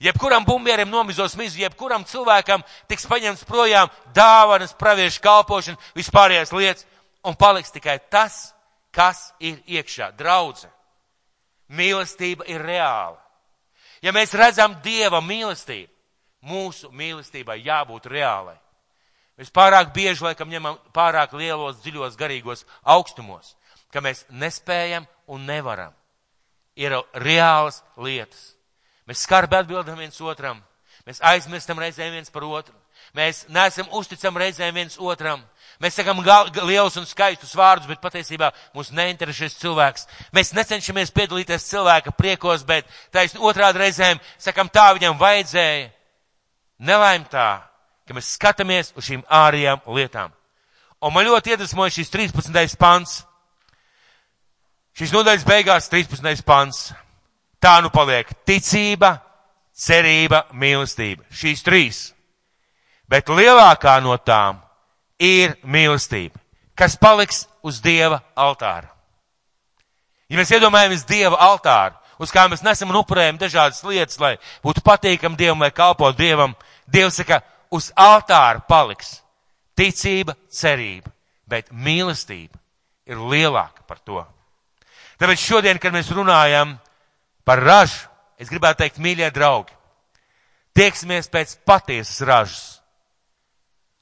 Jebkuram 0.05 0.45
bumbierim 0.45 0.91
nomizos 0.91 1.37
mizu, 1.39 1.63
jebkuram 1.63 2.05
cilvēkam 2.05 2.63
tiks 2.91 3.07
paņemts 3.09 3.47
projām 3.49 3.91
dāvanas, 4.15 4.75
praviešu 4.77 5.23
kalpošana, 5.25 5.81
vispārējās 5.97 6.53
lietas, 6.53 6.87
un 7.25 7.35
paliks 7.39 7.73
tikai 7.73 7.97
tas, 8.13 8.53
kas 8.95 9.33
ir 9.41 9.63
iekšā. 9.67 10.11
Draudze, 10.19 10.69
mīlestība 11.73 12.47
ir 12.51 12.63
reāla. 12.63 13.19
Ja 14.05 14.13
mēs 14.13 14.37
redzam 14.37 14.77
Dieva 14.85 15.23
mīlestību, 15.25 15.89
mūsu 16.45 16.93
mīlestībai 16.93 17.63
jābūt 17.65 18.11
reālai. 18.13 18.59
Mēs 19.41 19.51
pārāk 19.51 19.95
bieži 19.95 20.23
laikam 20.27 20.53
ņemam 20.53 20.79
pārāk 20.95 21.33
lielos, 21.35 21.81
dziļos, 21.83 22.19
garīgos 22.21 22.67
augstumos, 22.83 23.57
ka 23.91 24.05
mēs 24.05 24.27
nespējam 24.31 25.09
un 25.27 25.47
nevaram. 25.49 25.95
Ir 26.77 26.95
reālas 27.15 27.83
lietas. 27.97 28.55
Mēs 29.09 29.25
skarbi 29.27 29.59
atbildam 29.59 29.99
viens 30.01 30.21
otram, 30.21 30.63
mēs 31.05 31.21
aizmirstam 31.23 31.79
reizēm 31.79 32.15
viens 32.17 32.33
par 32.33 32.47
otru, 32.49 32.75
mēs 33.17 33.45
neesam 33.53 33.91
uzticam 33.93 34.37
reizēm 34.41 34.75
viens 34.75 34.97
otram. 34.99 35.43
Mēs 35.83 35.97
sakam 35.99 36.21
lielus 36.23 36.95
un 37.01 37.07
skaistus 37.07 37.55
vārdus, 37.59 37.89
bet 37.91 37.99
patiesībā 37.99 38.53
mūs 38.77 38.93
neinteresē 38.95 39.49
šis 39.49 39.59
cilvēks. 39.59 40.07
Mēs 40.33 40.53
necenšamies 40.55 41.11
piedalīties 41.11 41.67
cilvēka 41.67 42.15
priekos, 42.15 42.63
bet 42.63 42.87
taisn 43.13 43.43
otrādi 43.43 43.83
reizēm 43.83 44.23
sakam 44.39 44.71
tā 44.71 44.93
viņam 44.95 45.19
vajadzēja. 45.19 45.91
Nelaim 46.79 47.27
tā, 47.31 47.65
ka 48.07 48.15
mēs 48.15 48.31
skatāmies 48.37 48.93
uz 48.95 49.09
šīm 49.09 49.27
ārējām 49.27 49.83
lietām. 49.99 50.33
Un 51.05 51.13
man 51.13 51.27
ļoti 51.27 51.53
iedvesmoja 51.53 51.93
šis 51.99 52.13
13. 52.15 52.79
pants. 52.81 53.23
Šis 54.95 55.11
nodaļas 55.11 55.47
beigās 55.47 55.89
13. 55.91 56.45
pants. 56.47 56.93
Tā 57.59 57.81
nu 57.83 57.91
paliek 57.91 58.29
ticība, 58.47 59.17
cerība, 59.75 60.45
mīlestība. 60.55 61.25
Šīs 61.35 61.65
trīs. 61.67 62.03
Bet 63.11 63.29
lielākā 63.33 63.97
no 64.05 64.15
tām 64.23 64.61
ir 65.19 65.57
mīlestība, 65.67 66.39
kas 66.79 66.97
paliks 67.01 67.45
uz 67.65 67.81
Dieva 67.83 68.21
altāra. 68.37 68.91
Ja 70.31 70.39
mēs 70.39 70.53
iedomājamies 70.55 71.05
Dieva 71.09 71.41
altāru, 71.43 71.99
uz 72.23 72.31
kā 72.33 72.47
mēs 72.51 72.63
nesam 72.65 72.93
un 72.93 73.01
upurējam 73.03 73.41
dažādas 73.41 73.83
lietas, 73.85 74.21
lai 74.23 74.37
būtu 74.65 74.85
patīkam 74.85 75.37
Dievam, 75.37 75.61
lai 75.65 75.73
kalpotu 75.75 76.23
Dievam, 76.23 76.55
Dievs 76.87 77.19
saka, 77.19 77.43
uz 77.75 77.91
altāra 77.99 78.63
paliks 78.69 79.19
ticība, 79.77 80.37
cerība, 80.49 81.11
bet 81.51 81.73
mīlestība 81.73 82.59
ir 83.11 83.19
lielāka 83.21 83.83
par 83.89 83.99
to. 83.99 84.23
Tāpēc 85.25 85.41
šodien, 85.41 85.81
kad 85.81 85.95
mēs 85.97 86.13
runājam 86.13 86.77
par 87.49 87.65
ražu, 87.65 88.05
es 88.37 88.53
gribētu 88.53 88.83
teikt, 88.85 89.01
mīļie 89.01 89.33
draugi, 89.33 89.73
tieksimies 90.77 91.33
pēc 91.33 91.57
patiesas 91.65 92.21
ražas 92.29 92.65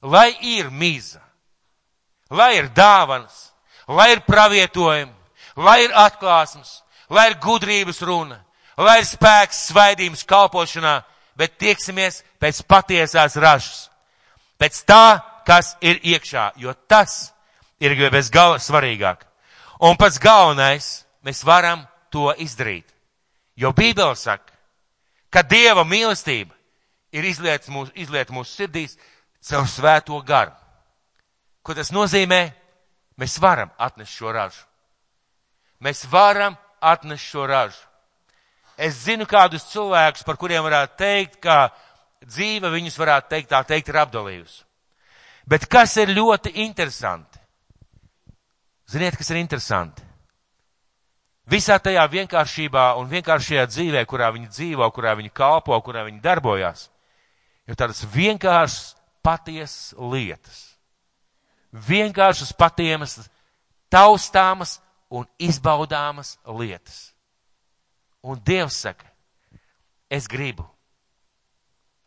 lai 0.03 0.35
ir 0.41 0.69
mīza, 0.69 1.21
lai 2.29 2.57
ir 2.59 2.69
dāvanas, 2.75 3.53
lai 3.87 4.11
ir 4.13 4.23
pravietojumi, 4.27 5.13
lai 5.55 5.83
ir 5.85 5.95
atklāsmes, 5.95 6.81
lai 7.09 7.29
ir 7.31 7.39
gudrības 7.41 8.01
runa, 8.03 8.41
lai 8.77 8.99
ir 9.01 9.07
spēks 9.07 9.67
svaidījums 9.69 10.25
kalpošanā, 10.27 11.01
bet 11.39 11.57
tieksimies 11.57 12.21
pēc 12.41 12.63
patiesās 12.67 13.37
ražas, 13.39 13.87
pēc 14.59 14.83
tā, 14.87 15.05
kas 15.47 15.75
ir 15.81 15.99
iekšā, 16.03 16.53
jo 16.57 16.73
tas 16.87 17.33
ir 17.79 17.95
bez 18.11 18.29
gala 18.31 18.59
svarīgāk. 18.59 19.23
Un 19.83 19.97
pats 19.99 20.19
galvenais, 20.19 21.02
mēs 21.25 21.43
varam 21.45 21.85
to 22.11 22.31
izdarīt. 22.37 22.87
Jo 23.55 23.73
Bībele 23.73 24.15
saka, 24.15 24.53
ka 25.29 25.43
Dieva 25.43 25.85
mīlestība 25.85 26.53
ir 27.13 27.25
izlieta 27.29 27.71
mūsu, 27.71 27.91
izliet 27.95 28.31
mūsu 28.33 28.51
sirdīs, 28.53 28.97
savu 29.41 29.67
svēto 29.69 30.19
garu. 30.25 30.53
Ko 31.63 31.75
tas 31.77 31.91
nozīmē? 31.93 32.41
Mēs 33.19 33.37
varam 33.39 33.69
atnest 33.77 34.15
šo 34.17 34.31
ražu. 34.33 34.63
Mēs 35.83 36.05
varam 36.09 36.55
atnest 36.81 37.27
šo 37.29 37.45
ražu. 37.47 37.81
Es 38.77 39.03
zinu 39.05 39.27
kādus 39.29 39.67
cilvēkus, 39.69 40.25
par 40.25 40.37
kuriem 40.41 40.63
varētu 40.65 40.97
teikt, 40.97 41.37
ka 41.43 41.69
dzīve 42.25 42.71
viņus 42.73 42.97
varētu 42.97 43.29
teikt, 43.35 43.51
tā 43.51 43.61
teikt, 43.69 43.91
ir 43.91 43.99
apdalījusi. 44.01 44.63
Bet 45.45 45.67
kas 45.69 45.93
ir 46.01 46.13
ļoti 46.15 46.55
interesanti? 46.65 47.37
Ziniet, 48.89 49.17
kas 49.19 49.29
ir 49.29 49.41
interesanti? 49.41 50.01
Visā 51.49 51.75
tajā 51.83 52.03
vienkāršībā 52.07 52.93
un 52.99 53.09
vienkāršajā 53.11 53.65
dzīvē, 53.67 54.03
kurā 54.07 54.29
viņi 54.31 54.47
dzīvo, 54.47 54.87
kurā 54.95 55.15
viņi 55.19 55.31
kalpo, 55.35 55.75
kurā 55.83 56.05
viņi 56.07 56.21
darbojās, 56.23 56.87
ir 57.67 57.75
tādas 57.79 58.05
vienkāršas 58.13 58.93
patiesas 59.23 59.93
lietas. 59.99 60.61
Vienkāršas 61.73 62.53
patiemas, 62.55 63.17
taustāmas 63.91 64.77
un 65.11 65.27
izbaudāmas 65.41 66.37
lietas. 66.45 67.11
Un 68.23 68.39
Dievs 68.39 68.77
saka, 68.85 69.09
es 70.07 70.29
gribu 70.31 70.63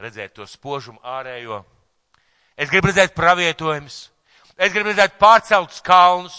redzēt 0.00 0.32
to 0.36 0.46
spožumu 0.48 1.00
ārējo, 1.04 1.60
es 2.56 2.72
gribu 2.72 2.88
redzēt 2.88 3.12
pravietojumus, 3.16 4.06
es 4.56 4.72
gribu 4.72 4.94
redzēt 4.94 5.18
pārceltus 5.20 5.82
kalnus, 5.84 6.38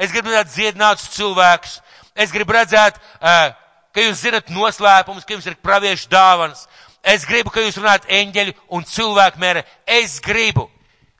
es 0.00 0.12
gribu 0.14 0.32
redzēt 0.32 0.54
dziedinātus 0.54 1.10
cilvēkus, 1.16 1.78
es 2.18 2.34
gribu 2.34 2.56
redzēt, 2.56 2.98
ka 3.22 4.04
jūs 4.04 4.20
zinat 4.26 4.50
noslēpumus, 4.52 5.24
ka 5.24 5.36
jums 5.36 5.46
ir 5.48 5.56
praviešu 5.62 6.10
dāvanas, 6.12 6.66
Es 7.02 7.24
gribu, 7.24 7.50
ka 7.50 7.62
jūs 7.62 7.78
runājat 7.78 8.08
eņģeļu 8.10 8.54
un 8.74 8.84
cilvēku 8.84 9.40
mērē. 9.40 9.62
Es 9.86 10.18
gribu. 10.20 10.66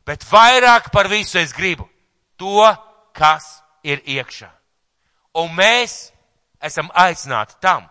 Bet 0.06 0.24
vairāk 0.26 0.90
par 0.92 1.08
visu 1.08 1.38
es 1.38 1.52
gribu 1.56 1.86
to, 2.40 2.64
kas 3.16 3.62
ir 3.84 4.02
iekšā. 4.04 4.50
Un 5.38 5.52
mēs 5.54 6.10
esam 6.64 6.90
aicināti 6.96 7.58
tam, 7.62 7.86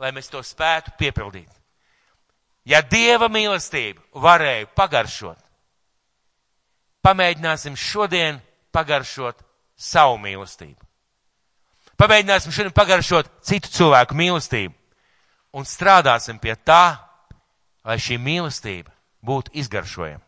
lai 0.00 0.10
mēs 0.16 0.30
to 0.32 0.42
spētu 0.42 0.96
piepildīt. 0.98 1.50
Ja 2.64 2.82
Dieva 2.82 3.28
mīlestība 3.32 4.02
varēja 4.20 4.68
pagaršot, 4.76 5.38
pamēģināsim 7.04 7.76
šodien 7.76 8.40
pagaršot 8.72 9.40
savu 9.76 10.18
mīlestību. 10.20 10.89
Pamēģināsim 12.00 12.52
šodien 12.54 12.72
pagaršot 12.72 13.26
citu 13.44 13.68
cilvēku 13.68 14.16
mīlestību 14.16 14.72
un 15.52 15.66
strādāsim 15.68 16.38
pie 16.40 16.54
tā, 16.56 16.96
lai 17.84 17.98
šī 18.00 18.16
mīlestība 18.16 18.88
būtu 19.20 19.52
izgaršojama. 19.60 20.22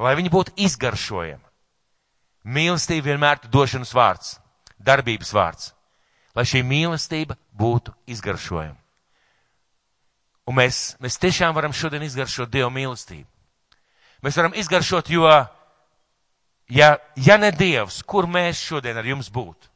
Lai 0.00 0.14
viņa 0.16 0.30
būtu 0.32 0.54
izgaršojama. 0.64 1.44
Mīlestība 2.48 3.10
vienmēr 3.10 3.42
ir 3.42 3.50
došanas 3.52 3.92
vārds, 3.92 4.30
darbības 4.80 5.32
vārds. 5.36 5.74
Lai 6.32 6.46
šī 6.48 6.62
mīlestība 6.64 7.36
būtu 7.52 7.92
izgaršojama. 8.08 8.78
Un 10.48 10.56
mēs, 10.56 10.96
mēs 11.04 11.20
tiešām 11.20 11.52
varam 11.54 11.74
šodien 11.76 12.02
izgaršot 12.06 12.50
Dieva 12.50 12.70
mīlestību. 12.72 13.28
Mēs 14.24 14.40
varam 14.40 14.56
izgaršot, 14.56 15.10
jo, 15.12 15.28
ja, 16.72 16.88
ja 17.20 17.36
ne 17.36 17.52
Dievs, 17.52 18.00
kur 18.08 18.24
mēs 18.24 18.64
šodien 18.72 18.96
ar 18.96 19.06
jums 19.06 19.28
būtu? 19.28 19.71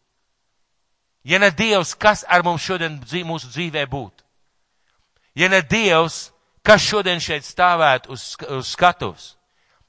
Ja 1.26 1.40
ne 1.42 1.50
Dievs, 1.50 1.96
kas 1.98 2.22
ar 2.28 2.44
mums 2.46 2.62
šodien 2.62 3.00
mūsu 3.26 3.50
dzīvē 3.50 3.82
būtu? 3.90 4.22
Ja 5.34 5.48
ne 5.50 5.58
Dievs, 5.62 6.30
kas 6.62 6.84
šodien 6.86 7.18
šeit 7.20 7.42
stāvētu 7.44 8.12
uz, 8.14 8.36
uz 8.46 8.68
skatuves? 8.70 9.32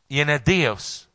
Ja 0.10 0.26
ne 0.26 0.40
Dievs, 0.42 1.08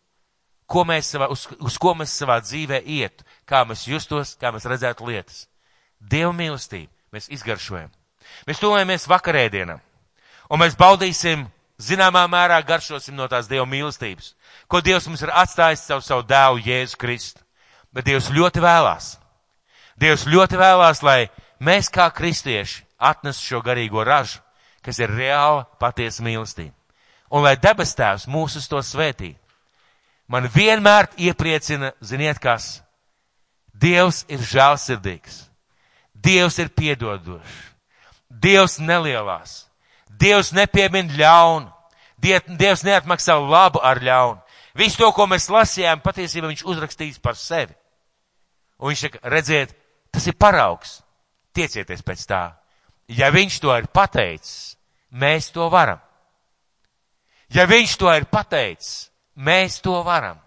ko 0.70 0.84
mēs 0.86 1.10
savā, 1.12 1.26
uz, 1.32 1.48
uz 1.58 1.78
ko 1.80 1.96
mēs 1.98 2.14
savā 2.14 2.38
dzīvē 2.40 2.80
iet, 2.86 3.24
kā 3.48 3.64
mēs 3.66 3.82
justos, 3.88 4.36
kā 4.38 4.52
mēs 4.54 4.68
redzētu 4.68 5.08
lietas. 5.10 5.46
Dieva 5.98 6.30
mīlestību 6.36 6.90
mēs 7.12 7.26
izgaršojam. 7.34 7.90
Mēs 8.46 8.62
tuvojamies 8.62 9.08
vakarēdienam, 9.10 9.82
un 10.48 10.62
mēs 10.62 10.78
baudīsim, 10.78 11.44
zināmā 11.82 12.22
mērā 12.30 12.60
garšosim 12.66 13.16
no 13.18 13.26
tās 13.28 13.50
Dieva 13.50 13.66
mīlestības, 13.66 14.36
ko 14.70 14.80
Dievs 14.80 15.10
mums 15.10 15.26
ir 15.26 15.34
atstājis 15.34 15.82
savu, 15.88 16.06
savu 16.06 16.24
dēlu 16.30 16.62
Jēzu 16.62 17.00
Kristu. 17.00 17.42
Bet 17.92 18.06
Dievs 18.06 18.30
ļoti 18.32 18.62
vēlās. 18.62 19.16
Dievs 20.02 20.24
ļoti 20.26 20.58
vēlās, 20.58 21.02
lai 21.06 21.30
mēs 21.62 21.90
kā 21.92 22.08
kristieši 22.10 22.82
atnes 22.98 23.38
šo 23.38 23.60
garīgo 23.62 24.02
ražu, 24.02 24.40
kas 24.82 24.98
ir 24.98 25.12
reāla 25.14 25.64
patiesa 25.78 26.24
mīlestība. 26.26 26.74
Un 27.32 27.46
lai 27.46 27.54
debes 27.56 27.94
tēvs 27.96 28.26
mūs 28.28 28.58
uz 28.58 28.66
to 28.68 28.82
svētī. 28.82 29.36
Man 30.28 30.48
vienmēr 30.50 31.10
iepriecina, 31.18 31.92
ziniet 32.00 32.40
kas, 32.42 32.80
Dievs 33.72 34.22
ir 34.30 34.42
žēlsirdīgs, 34.46 35.38
Dievs 36.14 36.58
ir 36.62 36.68
piedodošs, 36.70 37.54
Dievs 38.30 38.76
nelielās, 38.78 39.64
Dievs 40.06 40.52
nepiemin 40.54 41.10
ļaunu, 41.18 41.70
Dievs 42.22 42.84
neatmaksā 42.86 43.38
labu 43.40 43.80
ar 43.82 43.98
ļaunu. 44.02 44.42
Visu 44.78 45.00
to, 45.02 45.10
ko 45.12 45.26
mēs 45.28 45.50
lasījām, 45.52 46.00
patiesībā 46.04 46.48
viņš 46.48 46.64
uzrakstīs 46.68 47.18
par 47.20 47.36
sevi. 47.36 47.74
Un 48.78 48.92
viņš 48.92 49.02
saka, 49.06 49.20
redziet, 49.32 49.74
tas 50.12 50.26
ir 50.28 50.36
paraugs, 50.38 51.00
tiecieties 51.56 52.04
pēc 52.04 52.24
tā. 52.28 52.42
Ja 53.08 53.32
viņš 53.32 53.58
to 53.60 53.74
ir 53.76 53.88
pateicis, 53.92 54.76
mēs 55.12 55.50
to 55.52 55.68
varam. 55.72 56.00
Ja 57.52 57.66
viņš 57.68 57.96
to 58.00 58.12
ir 58.14 58.28
pateicis, 58.30 59.10
mēs 59.36 59.80
to 59.84 59.98
varam. 60.04 60.38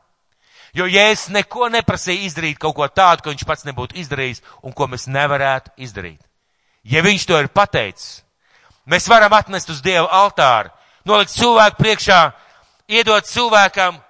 Jo 0.75 0.87
Jēzus 0.91 1.31
neko 1.31 1.69
neprasīja 1.71 2.27
izdarīt 2.27 2.57
kaut 2.59 2.75
ko 2.75 2.87
tādu, 2.91 3.23
ko 3.23 3.31
viņš 3.31 3.45
pats 3.47 3.65
nebūtu 3.67 3.95
izdarījis 4.01 4.41
un 4.65 4.73
ko 4.75 4.89
mēs 4.91 5.07
nevarētu 5.07 5.71
izdarīt. 5.85 6.19
Ja 6.83 7.01
viņš 7.05 7.25
to 7.29 7.37
ir 7.39 7.47
pateicis, 7.47 8.23
mēs 8.85 9.07
varam 9.09 9.33
atnest 9.33 9.71
uz 9.71 9.79
Dieva 9.81 10.09
altāru, 10.11 10.73
nolikt 11.07 11.31
cilvēku 11.31 11.79
priekšā, 11.79 12.19
iedot 12.91 13.25
cilvēkam 13.25 14.01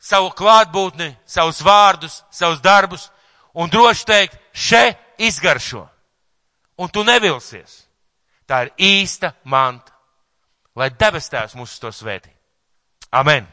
savu 0.00 0.32
klātbūtni, 0.36 1.12
savus 1.26 1.60
vārdus, 1.62 2.22
savus 2.30 2.62
darbus 2.64 3.10
un 3.54 3.70
droši 3.70 4.08
teikt, 4.08 4.40
še 4.54 4.94
izgaršo. 5.18 5.88
un 6.76 6.88
tu 6.90 7.04
nevilsies. 7.06 7.84
Tā 8.46 8.64
ir 8.66 8.72
īsta 8.76 9.32
manta. 9.44 9.92
Lai 10.74 10.90
debes 10.90 11.30
tēvs 11.30 11.54
mūs 11.54 11.78
to 11.78 11.92
svētī. 11.94 12.32
Amen! 13.14 13.46